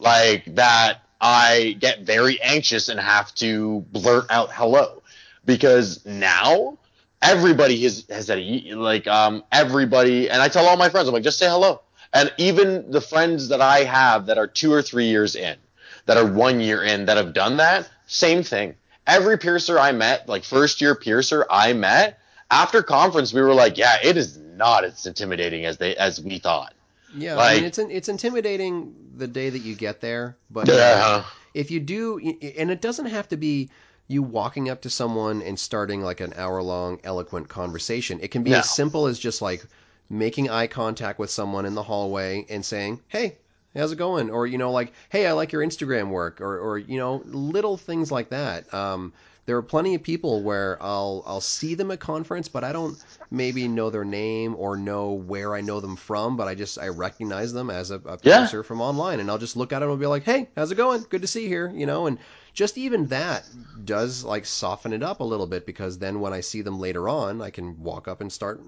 [0.03, 5.03] like that I get very anxious and have to blurt out hello
[5.44, 6.78] because now
[7.22, 8.38] everybody has has said
[8.74, 11.80] like um everybody and I tell all my friends I'm like just say hello.
[12.12, 15.56] And even the friends that I have that are two or three years in
[16.04, 18.74] that are one year in that have done that same thing.
[19.06, 22.18] Every piercer I met like first year piercer I met
[22.50, 26.38] after conference we were like yeah it is not as intimidating as they as we
[26.38, 26.74] thought.
[27.14, 31.24] Yeah, like, I mean, it's it's intimidating the day that you get there, but yeah.
[31.52, 33.70] if you do, and it doesn't have to be
[34.09, 38.18] you walking up to someone and starting like an hour long eloquent conversation.
[38.20, 38.59] It can be no.
[38.59, 39.64] as simple as just like
[40.11, 43.38] making eye contact with someone in the hallway and saying, "Hey,
[43.74, 46.78] how's it going?" Or you know, like, "Hey, I like your Instagram work," or or
[46.78, 48.72] you know, little things like that.
[48.74, 49.12] Um,
[49.46, 52.98] there are plenty of people where I'll I'll see them at conference, but I don't
[53.30, 56.88] maybe know their name or know where I know them from, but I just I
[56.88, 58.46] recognize them as a, a Yeah.
[58.62, 61.05] from online, and I'll just look at them and be like, "Hey, how's it going?
[61.09, 62.18] Good to see you here," you know, and
[62.53, 63.46] just even that
[63.84, 67.09] does like soften it up a little bit because then when I see them later
[67.09, 68.61] on, I can walk up and start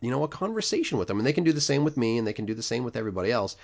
[0.00, 2.26] you know a conversation with them and they can do the same with me and
[2.26, 3.56] they can do the same with everybody else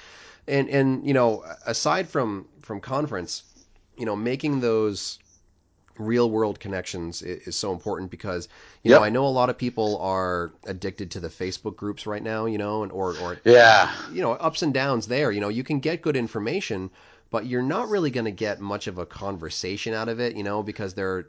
[0.47, 3.45] and and you know aside from from conference
[3.97, 5.19] you know making those
[5.99, 8.49] real world connections is, is so important because
[8.85, 8.99] you Yep.
[8.99, 12.47] know I know a lot of people are addicted to the Facebook groups right now
[12.47, 13.91] you know and or or Yeah.
[14.07, 16.91] you know ups and downs there you know you can get good information
[17.31, 20.43] but you're not really going to get much of a conversation out of it you
[20.43, 21.29] know because there are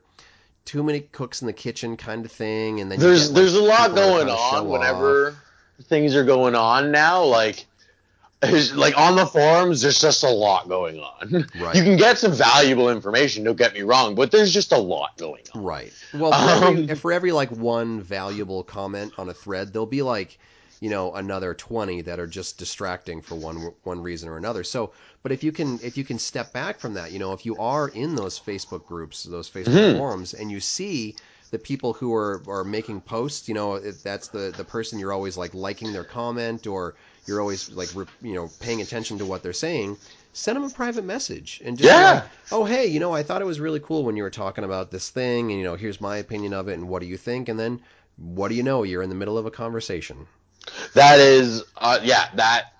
[0.66, 3.56] too many cooks in the kitchen kind of thing and then There's get, like, there's
[3.56, 4.66] a lot going on off.
[4.66, 5.36] whenever
[5.84, 7.24] things are going on now.
[7.24, 7.66] Like,
[8.74, 11.47] like on the forums, there's just a lot going on.
[11.60, 11.76] Right.
[11.76, 13.43] You can get some valuable information.
[13.43, 15.64] Don't get me wrong, but there's just a lot going on.
[15.64, 15.93] Right.
[16.14, 20.02] Well, for, every, Um, for every like one valuable comment on a thread, there'll be
[20.02, 20.38] like
[20.80, 24.63] you know another 20 that are just distracting for one one reason or another.
[24.63, 27.45] So, but if you can if you can step back from that, you know, if
[27.45, 29.91] you are in those Facebook groups, those Facebook Mhm.
[29.91, 31.17] forums, and you see
[31.51, 35.38] the people who are are making posts, you know, that's the the person you're always
[35.38, 39.43] like liking their comment or you're always like re, you know paying attention to what
[39.43, 39.97] they're saying.
[40.34, 41.99] Send them a private message and just Yeah.
[41.99, 44.63] like, oh hey, you know, I thought it was really cool when you were talking
[44.63, 47.17] about this thing, and you know, here's my opinion of it, and what do you
[47.17, 47.49] think?
[47.49, 47.82] And then,
[48.17, 48.84] what do you know?
[48.84, 50.27] You're in the middle of a conversation.
[50.93, 52.74] That is, uh, yeah, that.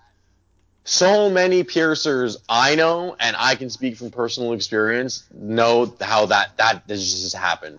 [0.86, 6.58] So many piercers I know, and I can speak from personal experience, know how that
[6.58, 7.78] that this just happened.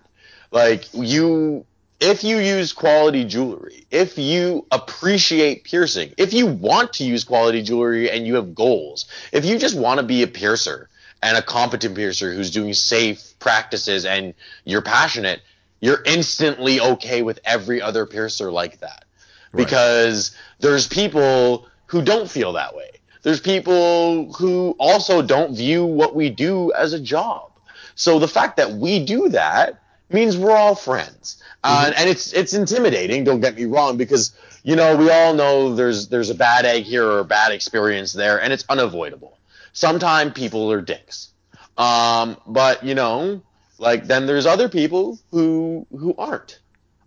[0.51, 1.65] Like you,
[1.99, 7.61] if you use quality jewelry, if you appreciate piercing, if you want to use quality
[7.61, 10.87] jewelry and you have goals, if you just want to be a piercer
[11.21, 14.33] and a competent piercer who's doing safe practices and
[14.63, 15.41] you're passionate,
[15.81, 19.05] you're instantly okay with every other piercer like that
[19.53, 19.65] Right.
[19.65, 22.89] because there's people who don't feel that way.
[23.23, 27.51] There's people who also don't view what we do as a job.
[27.95, 32.53] So the fact that we do that means we're all friends, uh, and it's it's
[32.53, 33.23] intimidating.
[33.23, 34.33] Don't get me wrong, because
[34.63, 38.13] you know we all know there's there's a bad egg here or a bad experience
[38.13, 39.37] there, and it's unavoidable.
[39.73, 41.29] Sometimes people are dicks,
[41.77, 43.41] um, but you know,
[43.77, 46.59] like then there's other people who who aren't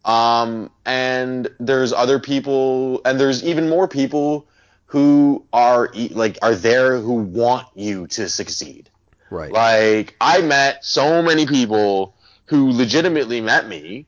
[0.05, 4.47] um, and there's other people and there's even more people
[4.87, 8.91] who are like are there who want you to succeed
[9.31, 9.51] Right.
[9.51, 12.15] like i met so many people
[12.47, 14.07] who legitimately met me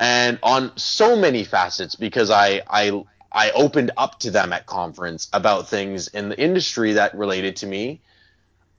[0.00, 5.28] and on so many facets because i i i opened up to them at conference
[5.32, 8.00] about things in the industry that related to me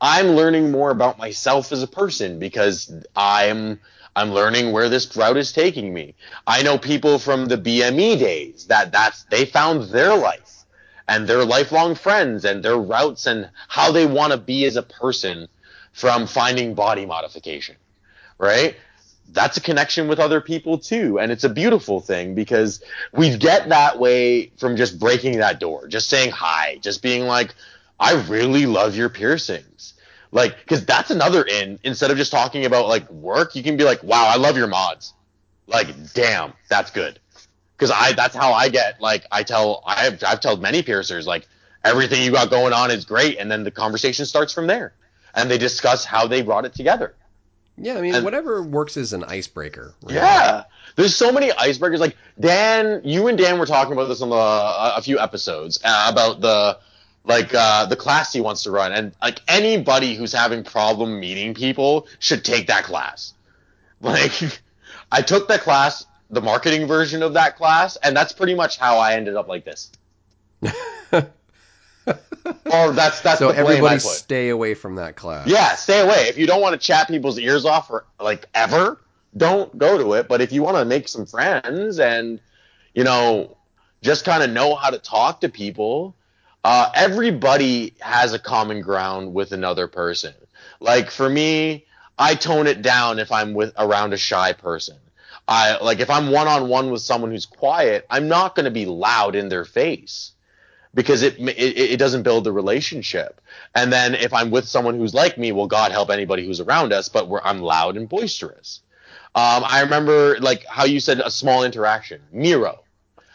[0.02, 3.80] i'm learning more about myself as a person because i'm
[4.16, 6.14] i'm learning where this route is taking me
[6.48, 10.66] I know people from the BME days that that's they found their life
[11.08, 14.84] and their lifelong friends and their routes and how they want to be as a
[14.84, 15.48] person
[15.94, 17.76] from finding body modification,
[18.38, 18.76] right?
[19.30, 22.82] That's a connection with other people too, and it's a beautiful thing because
[23.12, 27.54] we get that way from just breaking that door, just saying hi, just being like,
[28.00, 29.94] "I really love your piercings."
[30.32, 31.80] Like, because that's another in.
[31.84, 34.68] Instead of just talking about like work, you can be like, "Wow, I love your
[34.68, 35.14] mods."
[35.70, 37.20] like damn that's good
[37.76, 41.46] because i that's how i get like i tell i've i've told many piercers like
[41.84, 44.94] everything you got going on is great and then the conversation starts from there
[45.36, 47.14] and they discuss how they brought it together
[47.76, 49.94] Yeah, I mean, And- whatever works as an icebreaker.
[50.04, 50.16] really.
[50.16, 50.64] yeah
[50.96, 54.36] there's so many icebreakers like dan you and dan were talking about this on the,
[54.38, 56.80] a, a few episodes uh, about the
[57.28, 61.54] like uh, the class he wants to run and like anybody who's having problem meeting
[61.54, 63.34] people should take that class
[64.02, 64.32] like
[65.12, 68.98] i took that class the marketing version of that class and that's pretty much how
[68.98, 69.92] i ended up like this
[72.72, 74.02] or that's that's So everybody I put.
[74.02, 75.48] stay away from that class.
[75.48, 76.28] Yeah, stay away.
[76.30, 79.00] If you don't want to chat people's ears off for like ever,
[79.36, 80.28] don't go to it.
[80.30, 82.40] But if you want to make some friends and
[82.94, 83.58] you know
[84.02, 86.16] just kind of know how to talk to people,
[86.68, 90.34] uh, everybody has a common ground with another person.
[90.82, 91.86] Like for me,
[92.20, 94.98] I tone it down if I'm with around a shy person.
[95.48, 98.72] I like if I'm one on one with someone who's quiet, I'm not going to
[98.72, 100.34] be loud in their face
[100.94, 103.40] because it, it it doesn't build the relationship.
[103.74, 106.92] And then if I'm with someone who's like me, well, God help anybody who's around
[106.92, 108.82] us, but I'm loud and boisterous.
[109.36, 112.20] Um, I remember like how you said a small interaction.
[112.34, 112.84] Miro,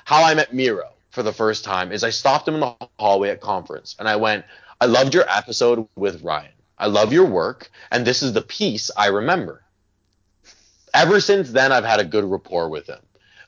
[0.05, 3.29] how I met Miro for the first time is I stopped him in the hallway
[3.29, 4.45] at conference and I went,
[4.81, 6.51] I loved your episode with Ryan.
[6.79, 9.63] I love your work, and this is the piece I remember.
[10.93, 12.99] ever since then, I've had a good rapport with him.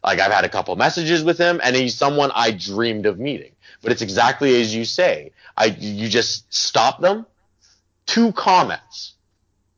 [0.05, 3.53] Like I've had a couple messages with him, and he's someone I dreamed of meeting.
[3.83, 5.33] But it's exactly as you say.
[5.57, 7.27] I you just stop them,
[8.07, 9.15] two comments,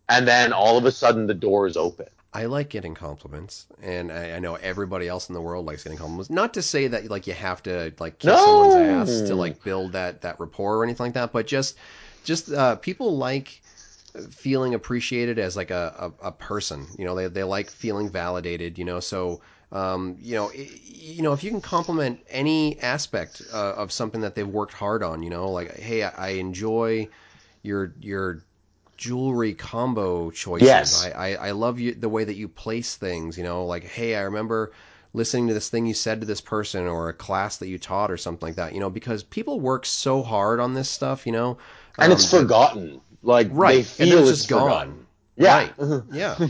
[0.09, 2.09] and then all of a sudden the door is open.
[2.33, 5.99] I like getting compliments, and I, I, know everybody else in the world likes getting
[5.99, 6.29] compliments.
[6.29, 8.45] Not to say that like you have to like kiss no.
[8.45, 11.77] someone's ass to like build that that rapport or anything like that, but just
[12.25, 13.63] just uh, people like
[14.31, 16.87] feeling appreciated as like a, a, a, person.
[16.99, 18.79] You know, they they like feeling validated.
[18.79, 19.41] You know, so
[19.73, 24.35] um, you know, you know, if you can compliment any aspect uh, of something that
[24.35, 27.09] they've worked hard on, you know, like hey, I, I enjoy
[27.63, 28.43] your your
[28.97, 30.67] jewelry combo choices.
[30.67, 31.05] Yes.
[31.05, 34.17] I, I, I love you the way that you place things, you know, like, hey,
[34.17, 34.73] I remember
[35.13, 38.11] listening to this thing you said to this person or a class that you taught
[38.11, 41.33] or something like that, you know, because people work so hard on this stuff, you
[41.33, 41.59] know.
[41.99, 43.01] And um, it's forgotten.
[43.23, 43.77] Like right.
[43.77, 45.07] they feel it's gone.
[45.37, 45.71] Yeah.
[45.79, 46.03] Right.
[46.13, 46.37] yeah.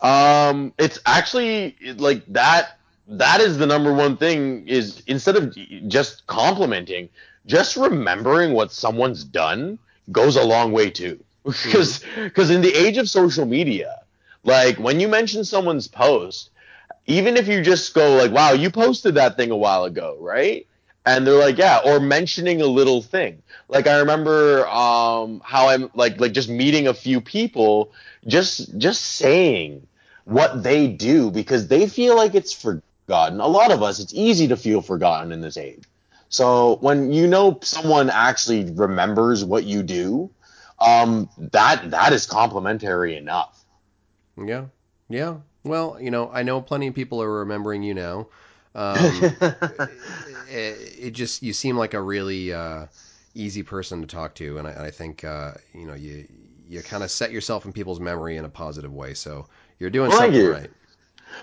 [0.00, 2.78] um it's actually like that
[3.08, 5.56] that is the number one thing is instead of
[5.88, 7.08] just complimenting,
[7.46, 9.78] just remembering what someone's done
[10.12, 11.18] goes a long way too
[11.64, 14.00] because because in the age of social media,
[14.44, 16.50] like when you mention someone's post,
[17.06, 20.66] even if you just go like, "Wow, you posted that thing a while ago," right?
[21.06, 23.42] And they're like, "Yeah," or mentioning a little thing.
[23.68, 27.92] Like I remember um, how I'm like like just meeting a few people,
[28.26, 29.86] just just saying
[30.24, 33.40] what they do because they feel like it's forgotten.
[33.40, 35.84] A lot of us, it's easy to feel forgotten in this age.
[36.28, 40.30] So when you know someone actually remembers what you do,
[40.80, 43.64] um, that that is complimentary enough.
[44.36, 44.66] Yeah,
[45.08, 45.36] yeah.
[45.64, 48.28] Well, you know, I know plenty of people are remembering you now.
[48.74, 48.96] Um,
[50.48, 52.86] it, it, just you seem like a really uh,
[53.34, 56.28] easy person to talk to, and I, I think uh, you know you
[56.68, 59.14] you kind of set yourself in people's memory in a positive way.
[59.14, 59.46] So
[59.80, 60.70] you're doing well, something right.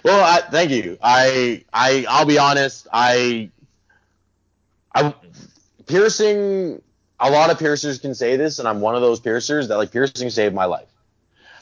[0.03, 0.97] Well, I, thank you.
[1.01, 2.87] I I I'll be honest.
[2.93, 3.49] I
[4.93, 5.13] I
[5.87, 6.81] piercing
[7.19, 9.91] a lot of piercers can say this, and I'm one of those piercers that like
[9.91, 10.89] piercing saved my life.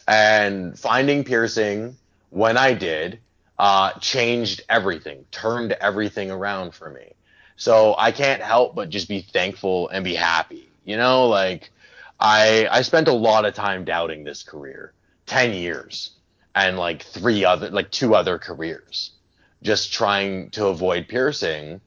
[0.08, 1.95] And finding piercing
[2.30, 3.20] when I did
[3.58, 7.14] uh, changed everything, turned everything around for me.
[7.56, 10.68] So I can't help but just be thankful and be happy.
[10.86, 11.72] You know, like
[12.20, 14.91] I I spent a lot of time doubting this career,
[15.26, 16.12] ten years,
[16.56, 19.12] and like three other like two other careers,
[19.62, 21.80] just trying to avoid piercing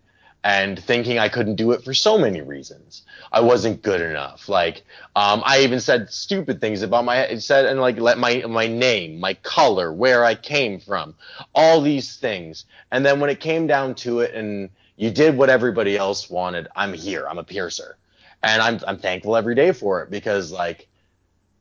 [0.46, 3.02] and thinking I couldn't do it for so many reasons.
[3.32, 4.48] I wasn't good enough.
[4.48, 4.84] Like,
[5.16, 9.18] um, I even said stupid things about my said and like let my my name,
[9.18, 11.16] my color, where I came from,
[11.52, 12.64] all these things.
[12.92, 16.68] And then when it came down to it, and you did what everybody else wanted,
[16.76, 17.26] I'm here.
[17.28, 17.96] I'm a piercer,
[18.44, 20.86] and I'm I'm thankful every day for it because like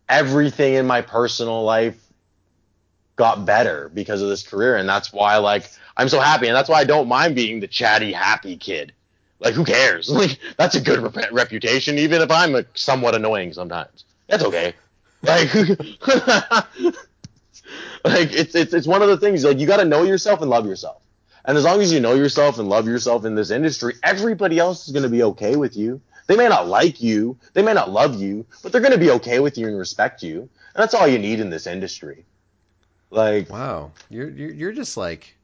[0.10, 2.05] everything in my personal life
[3.16, 6.70] got better because of this career, and that's why like I'm so happy, and that's
[6.70, 8.94] why I don't mind being the chatty, happy kid.
[9.40, 10.10] Like, who cares?
[10.10, 14.06] Like, that's a good rep- reputation, even if I'm like, somewhat annoying sometimes.
[14.28, 14.74] That's okay.
[15.22, 15.68] Like, like
[18.34, 19.44] it's it's it's one of the things.
[19.44, 21.02] Like, you got to know yourself and love yourself.
[21.46, 24.88] And as long as you know yourself and love yourself in this industry, everybody else
[24.88, 26.02] is going to be okay with you.
[26.28, 29.12] They may not like you, they may not love you, but they're going to be
[29.12, 30.42] okay with you and respect you.
[30.42, 32.26] And that's all you need in this industry.
[33.10, 35.36] Like, wow, you're you're, you're just like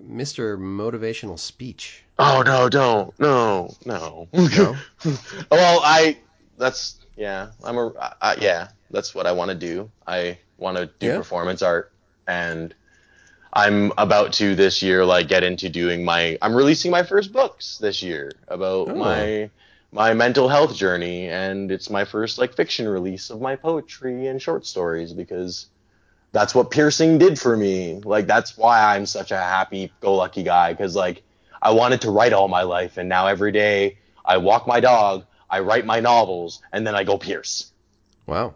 [0.00, 0.58] Mr.
[0.58, 2.02] Motivational Speech.
[2.18, 3.18] Oh no, don't.
[3.18, 4.28] No, no.
[4.32, 4.76] No.
[5.50, 6.18] well, I
[6.58, 9.90] that's yeah, I'm a I, yeah, that's what I want to do.
[10.06, 11.16] I want to do yeah.
[11.16, 11.92] performance art
[12.26, 12.74] and
[13.52, 17.78] I'm about to this year like get into doing my I'm releasing my first books
[17.78, 18.94] this year about oh.
[18.94, 19.50] my
[19.90, 24.40] my mental health journey and it's my first like fiction release of my poetry and
[24.40, 25.66] short stories because
[26.32, 28.00] that's what piercing did for me.
[28.04, 31.22] Like that's why I'm such a happy go lucky guy because like
[31.60, 35.24] I wanted to write all my life and now every day I walk my dog,
[35.50, 37.72] I write my novels, and then I go pierce.
[38.26, 38.54] Wow.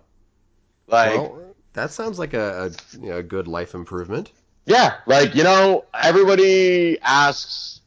[0.86, 4.32] Like well, that sounds like a, a, you know, a good life improvement.
[4.64, 7.80] Yeah, like you know, everybody asks,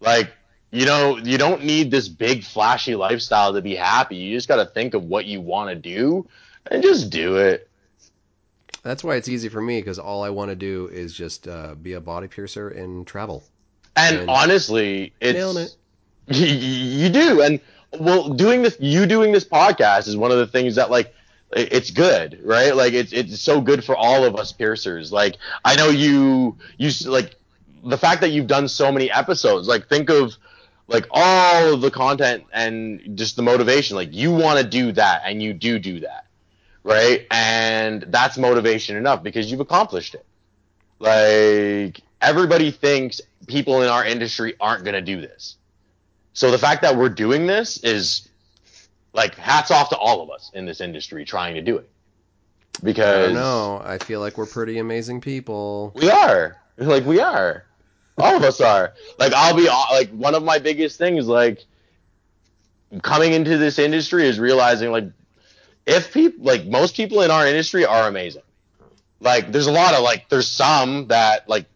[0.00, 0.32] like
[0.70, 4.16] you know, you don't need this big flashy lifestyle to be happy.
[4.16, 6.26] You just got to think of what you want to do
[6.66, 7.68] and just do it.
[8.84, 11.74] That's why it's easy for me because all I want to do is just uh,
[11.74, 13.42] be a body piercer and travel.
[13.96, 15.76] And, and honestly, it's it.
[16.36, 17.40] you do.
[17.40, 17.60] And
[17.98, 21.14] well, doing this, you doing this podcast is one of the things that like
[21.52, 22.76] it's good, right?
[22.76, 25.10] Like it's it's so good for all of us piercers.
[25.10, 27.36] Like I know you you like
[27.84, 29.66] the fact that you've done so many episodes.
[29.66, 30.34] Like think of
[30.88, 33.96] like all of the content and just the motivation.
[33.96, 36.23] Like you want to do that, and you do do that
[36.84, 37.26] right?
[37.30, 40.24] And that's motivation enough because you've accomplished it.
[41.00, 45.56] Like everybody thinks people in our industry aren't going to do this.
[46.34, 48.28] So the fact that we're doing this is
[49.12, 51.88] like hats off to all of us in this industry trying to do it.
[52.82, 55.92] Because no, I feel like we're pretty amazing people.
[55.94, 56.60] We are.
[56.76, 57.64] Like we are.
[58.18, 58.94] All of us are.
[59.16, 61.64] Like I'll be like one of my biggest things like
[63.00, 65.04] coming into this industry is realizing like
[65.86, 68.42] if people like most people in our industry are amazing.
[69.20, 71.66] Like there's a lot of like there's some that like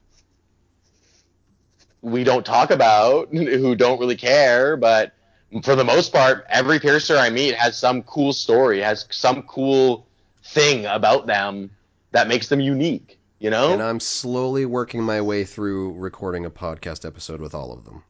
[2.02, 5.12] we don't talk about who don't really care, but
[5.62, 10.06] for the most part, every piercer I meet has some cool story, has some cool
[10.44, 11.70] thing about them
[12.10, 13.72] that makes them unique, you know?
[13.72, 18.02] And I'm slowly working my way through recording a podcast episode with all of them.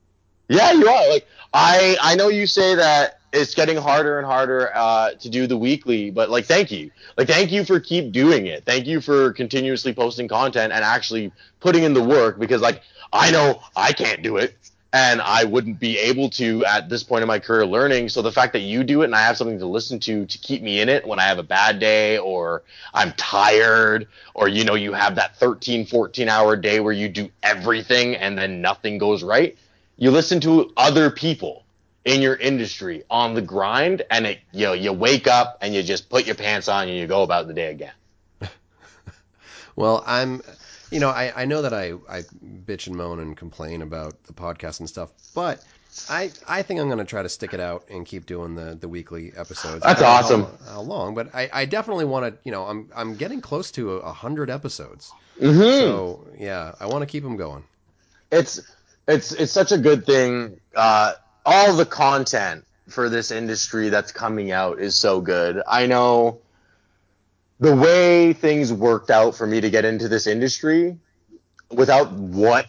[0.49, 1.11] Yeah, you are.
[1.11, 5.47] Like I I know you say that it's getting harder and harder uh, to do
[5.47, 6.91] the weekly, but like thank you.
[7.16, 8.64] Like thank you for keep doing it.
[8.64, 13.31] Thank you for continuously posting content and actually putting in the work because like I
[13.31, 14.57] know I can't do it
[14.93, 18.09] and I wouldn't be able to at this point in my career learning.
[18.09, 20.39] So the fact that you do it and I have something to listen to to
[20.39, 22.62] keep me in it when I have a bad day or
[22.95, 27.29] I'm tired or you know you have that 13 14 hour day where you do
[27.43, 29.57] everything and then nothing goes right
[29.99, 31.64] you listen to other people
[32.09, 35.82] in your industry on the grind and it you know, you wake up and you
[35.82, 37.92] just put your pants on and you go about the day again.
[39.76, 40.42] well, I'm
[40.90, 42.22] you know, I, I know that I, I
[42.64, 45.62] bitch and moan and complain about the podcast and stuff, but
[46.09, 48.74] I I think I'm going to try to stick it out and keep doing the,
[48.80, 49.82] the weekly episodes.
[49.82, 50.44] That's awesome.
[50.64, 51.14] How, how, long?
[51.14, 52.40] But I, I definitely want to.
[52.42, 55.12] You know, I'm I'm getting close to a hundred episodes.
[55.38, 55.59] Mm-hmm.
[55.61, 57.64] So yeah, I want to keep them going.
[58.32, 58.61] It's
[59.06, 60.59] it's it's such a good thing.
[60.74, 61.14] Uh,
[61.51, 65.62] all the content for this industry that's coming out is so good.
[65.66, 66.40] I know
[67.59, 70.99] the way things worked out for me to get into this industry
[71.70, 72.66] without what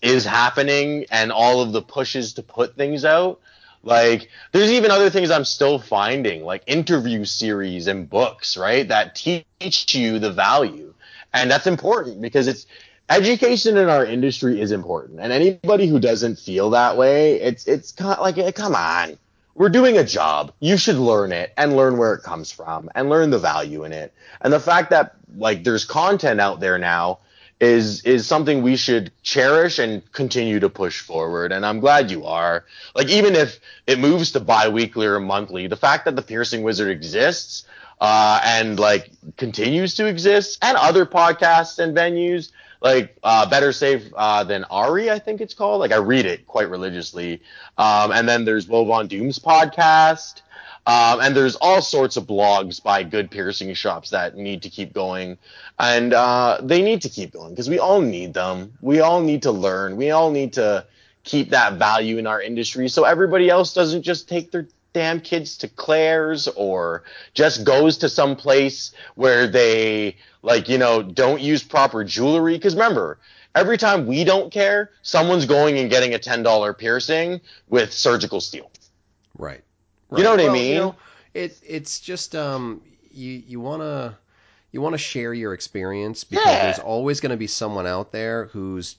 [0.00, 3.40] is happening and all of the pushes to put things out
[3.82, 9.14] like there's even other things i'm still finding like interview series and books right that
[9.14, 10.92] teach you the value
[11.32, 12.66] and that's important because it's
[13.08, 17.92] education in our industry is important, and anybody who doesn't feel that way, it's it's
[17.92, 19.18] kind like come on.
[19.54, 20.52] We're doing a job.
[20.60, 23.92] You should learn it and learn where it comes from and learn the value in
[23.92, 24.14] it.
[24.40, 27.18] And the fact that like there's content out there now
[27.60, 31.50] is is something we should cherish and continue to push forward.
[31.50, 32.64] And I'm glad you are.
[32.94, 36.90] Like even if it moves to bi-weekly or monthly, the fact that the Piercing Wizard
[36.90, 37.64] exists
[38.00, 44.12] uh, and like continues to exist, and other podcasts and venues like uh, Better Safe
[44.16, 45.80] uh, Than Ari, I think it's called.
[45.80, 47.42] Like I read it quite religiously.
[47.76, 50.42] Um, and then there's Woe Doom's podcast.
[50.86, 54.94] Um, and there's all sorts of blogs by good piercing shops that need to keep
[54.94, 55.36] going.
[55.78, 58.72] And uh, they need to keep going because we all need them.
[58.80, 59.96] We all need to learn.
[59.96, 60.86] We all need to
[61.24, 65.58] keep that value in our industry so everybody else doesn't just take their damn kids
[65.58, 67.04] to Claire's or
[67.34, 72.74] just goes to some place where they like you know don't use proper jewelry because
[72.74, 73.18] remember
[73.54, 78.70] every time we don't care someone's going and getting a $10 piercing with surgical steel
[79.36, 79.62] right,
[80.10, 80.18] right.
[80.18, 80.96] you know what well, i mean you know,
[81.34, 82.80] it it's just um
[83.10, 84.16] you you want to
[84.70, 86.64] you want to share your experience because yeah.
[86.64, 88.96] there's always going to be someone out there who's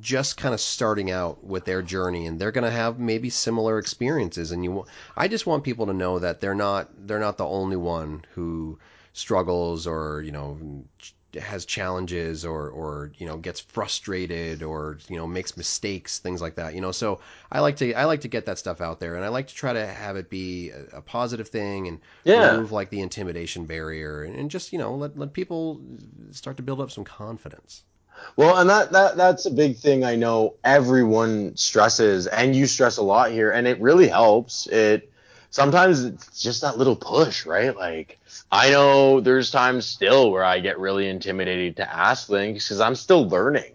[0.00, 3.78] just kind of starting out with their journey and they're going to have maybe similar
[3.78, 4.84] experiences and you
[5.16, 8.78] I just want people to know that they're not they're not the only one who
[9.12, 10.84] struggles or you know
[11.38, 16.56] has challenges or or you know gets frustrated or you know makes mistakes things like
[16.56, 17.20] that you know so
[17.52, 19.54] i like to i like to get that stuff out there and i like to
[19.54, 22.50] try to have it be a, a positive thing and yeah.
[22.50, 25.80] remove like the intimidation barrier and, and just you know let, let people
[26.32, 27.84] start to build up some confidence
[28.36, 32.98] well, and that, that that's a big thing I know everyone stresses and you stress
[32.98, 34.66] a lot here and it really helps.
[34.66, 35.09] It
[35.50, 37.76] sometimes it's just that little push, right?
[37.76, 38.18] Like
[38.50, 42.94] I know there's times still where I get really intimidated to ask things because I'm
[42.94, 43.74] still learning.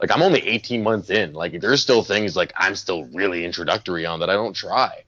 [0.00, 1.32] Like I'm only 18 months in.
[1.32, 5.04] Like there's still things like I'm still really introductory on that I don't try,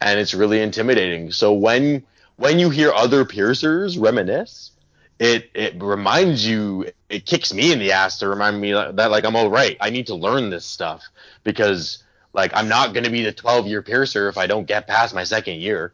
[0.00, 1.32] and it's really intimidating.
[1.32, 2.04] So when
[2.36, 4.72] when you hear other piercers reminisce,
[5.18, 9.24] it it reminds you, it kicks me in the ass to remind me that like
[9.24, 9.76] I'm all right.
[9.80, 11.04] I need to learn this stuff
[11.44, 12.01] because
[12.32, 15.14] like I'm not going to be the 12 year piercer if I don't get past
[15.14, 15.92] my second year.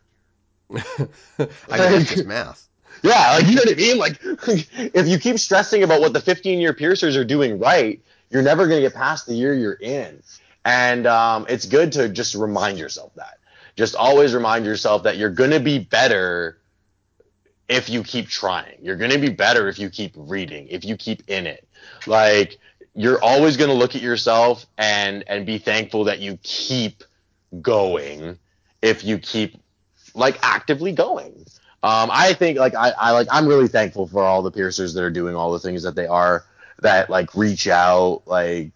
[0.76, 2.68] I mean, just math.
[3.02, 3.98] Yeah, like you know what I mean.
[3.98, 4.18] Like
[4.94, 8.66] if you keep stressing about what the 15 year piercers are doing right, you're never
[8.66, 10.22] going to get past the year you're in.
[10.64, 13.38] And um, it's good to just remind yourself that.
[13.76, 16.58] Just always remind yourself that you're going to be better
[17.68, 18.76] if you keep trying.
[18.82, 21.66] You're going to be better if you keep reading, if you keep in it.
[22.06, 22.58] Like
[22.98, 27.04] you're always going to look at yourself and and be thankful that you keep
[27.62, 28.36] going
[28.82, 29.56] if you keep
[30.14, 31.44] like actively going.
[31.84, 35.04] Um, I think like I, I like I'm really thankful for all the piercers that
[35.04, 36.44] are doing all the things that they are
[36.80, 38.72] that like reach out like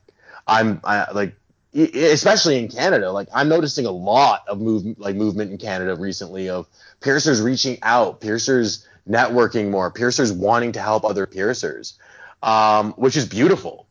[0.46, 1.34] I'm I, like
[1.74, 6.48] especially in Canada like I'm noticing a lot of move like movement in Canada recently
[6.48, 6.68] of
[7.00, 11.98] piercers reaching out piercers networking more piercers wanting to help other piercers
[12.44, 13.88] um, which is beautiful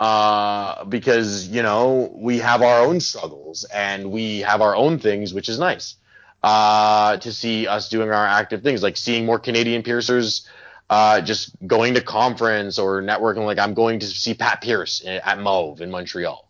[0.00, 5.32] uh, because you know we have our own struggles and we have our own things
[5.32, 5.94] which is nice
[6.42, 10.46] uh, to see us doing our active things, like seeing more Canadian piercers
[10.88, 13.44] uh, just going to conference or networking.
[13.44, 16.46] Like I'm going to see Pat Pierce at Mauve in Montreal.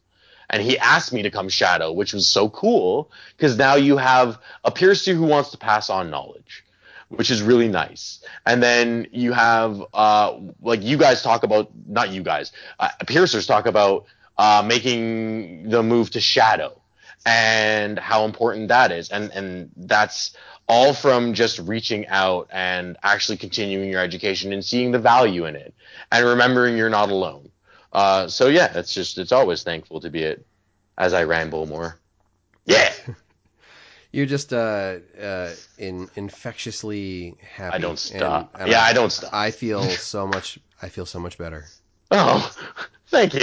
[0.48, 4.38] And he asked me to come shadow, which was so cool because now you have
[4.64, 6.64] a piercer who wants to pass on knowledge,
[7.10, 8.20] which is really nice.
[8.46, 13.46] And then you have, uh, like you guys talk about, not you guys, uh, piercers
[13.46, 14.06] talk about
[14.38, 16.80] uh, making the move to shadow
[17.26, 19.10] and how important that is.
[19.10, 20.36] And and that's
[20.68, 25.56] all from just reaching out and actually continuing your education and seeing the value in
[25.56, 25.74] it
[26.12, 27.50] and remembering you're not alone.
[27.92, 30.46] Uh, so yeah, it's just it's always thankful to be it
[30.96, 31.98] as I ramble more.
[32.66, 32.92] Yeah.
[34.12, 37.76] You're just uh, uh, in infectiously happy.
[37.76, 38.50] I don't stop.
[38.54, 39.32] And, and yeah, I, I, don't stop.
[39.32, 40.58] I feel so much.
[40.82, 41.66] I feel so much better.
[42.10, 42.52] Oh,
[43.08, 43.40] thank you.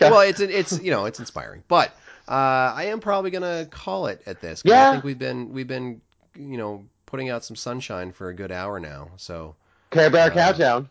[0.00, 0.10] Yeah.
[0.10, 1.88] Well, it's it's you know it's inspiring, but
[2.28, 4.62] uh, I am probably gonna call it at this.
[4.64, 4.88] Yeah.
[4.88, 6.00] I think we've been we've been
[6.34, 9.10] you know putting out some sunshine for a good hour now.
[9.16, 9.56] So.
[9.90, 10.90] Care Bear uh, Countdown.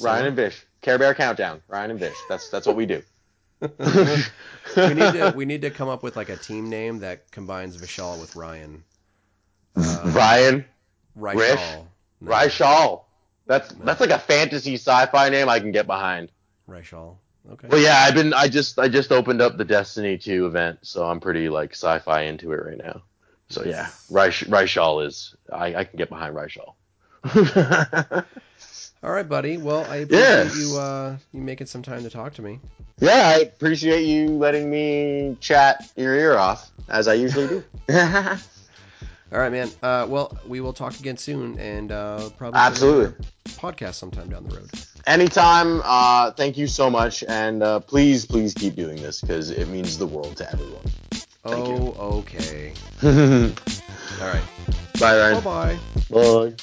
[0.00, 0.66] Ryan and Bish.
[0.82, 1.62] Care Bear Countdown.
[1.68, 2.16] Ryan and Bish.
[2.28, 3.02] That's that's what we do.
[3.60, 7.76] We need to we need to come up with like a team name that combines
[7.76, 8.84] Vishal with Ryan.
[9.74, 10.64] Uh, Ryan.
[11.18, 11.86] Rishal.
[12.20, 12.32] No.
[12.32, 13.02] Rishal.
[13.46, 13.84] That's no.
[13.84, 16.30] that's like a fantasy sci-fi name I can get behind.
[16.68, 17.16] Rishal.
[17.52, 17.68] Okay.
[17.68, 18.34] Well, yeah, I've been.
[18.34, 22.22] I just I just opened up the Destiny 2 event, so I'm pretty like sci-fi
[22.22, 23.02] into it right now.
[23.48, 25.36] So yeah, Rishal is.
[25.52, 26.74] I, I can get behind Rishal.
[29.06, 29.56] All right, buddy.
[29.56, 30.58] Well, I appreciate yes.
[30.58, 32.58] you uh, you making some time to talk to me.
[32.98, 37.64] Yeah, I appreciate you letting me chat your ear off as I usually do.
[37.94, 39.70] All right, man.
[39.80, 44.56] Uh, well, we will talk again soon, and uh, probably absolutely podcast sometime down the
[44.56, 44.70] road.
[45.06, 45.82] Anytime.
[45.84, 49.98] Uh, thank you so much, and uh, please, please keep doing this because it means
[49.98, 50.82] the world to everyone.
[51.44, 51.92] Thank oh, you.
[52.18, 52.72] okay.
[53.04, 54.42] All right.
[54.98, 55.44] Bye, Ryan.
[55.44, 55.78] Bye-bye.
[56.10, 56.54] Bye.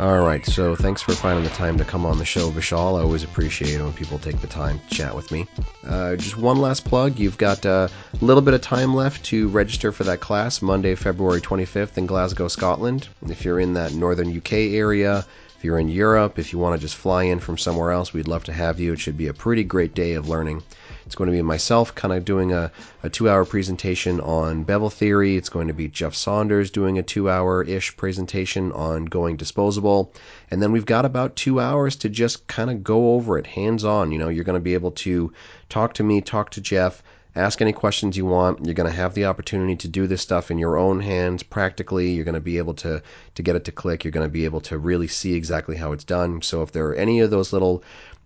[0.00, 2.98] All right, so thanks for finding the time to come on the show, Vishal.
[2.98, 5.46] I always appreciate it when people take the time to chat with me.
[5.86, 7.88] Uh, just one last plug you've got a
[8.20, 12.48] little bit of time left to register for that class Monday, February 25th in Glasgow,
[12.48, 13.06] Scotland.
[13.28, 15.24] If you're in that northern UK area,
[15.56, 18.26] if you're in Europe, if you want to just fly in from somewhere else, we'd
[18.26, 18.94] love to have you.
[18.94, 20.64] It should be a pretty great day of learning.
[21.06, 22.70] It's going to be myself kind of doing a,
[23.02, 25.36] a two hour presentation on bevel theory.
[25.36, 30.12] It's going to be Jeff Saunders doing a two hour ish presentation on going disposable.
[30.50, 33.84] And then we've got about two hours to just kind of go over it hands
[33.84, 34.12] on.
[34.12, 35.32] You know, you're going to be able to
[35.68, 37.02] talk to me, talk to Jeff,
[37.36, 38.64] ask any questions you want.
[38.64, 42.12] You're going to have the opportunity to do this stuff in your own hands practically.
[42.12, 43.02] You're going to be able to
[43.34, 44.04] to get it to click.
[44.04, 46.42] You're going to be able to really see exactly how it's done.
[46.42, 47.82] So if there are any of those little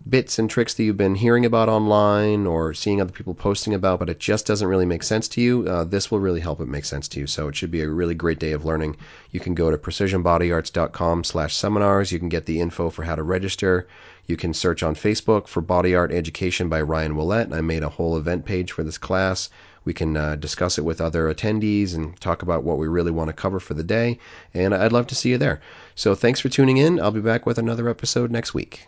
[0.07, 3.99] bits and tricks that you've been hearing about online or seeing other people posting about,
[3.99, 6.67] but it just doesn't really make sense to you, uh, this will really help it
[6.67, 7.27] make sense to you.
[7.27, 8.95] So it should be a really great day of learning.
[9.31, 12.11] You can go to precisionbodyarts.com slash seminars.
[12.11, 13.87] You can get the info for how to register.
[14.25, 17.53] You can search on Facebook for Body Art Education by Ryan Ouellette.
[17.53, 19.49] I made a whole event page for this class.
[19.85, 23.29] We can uh, discuss it with other attendees and talk about what we really want
[23.29, 24.19] to cover for the day.
[24.53, 25.61] And I'd love to see you there.
[25.95, 26.99] So thanks for tuning in.
[26.99, 28.87] I'll be back with another episode next week.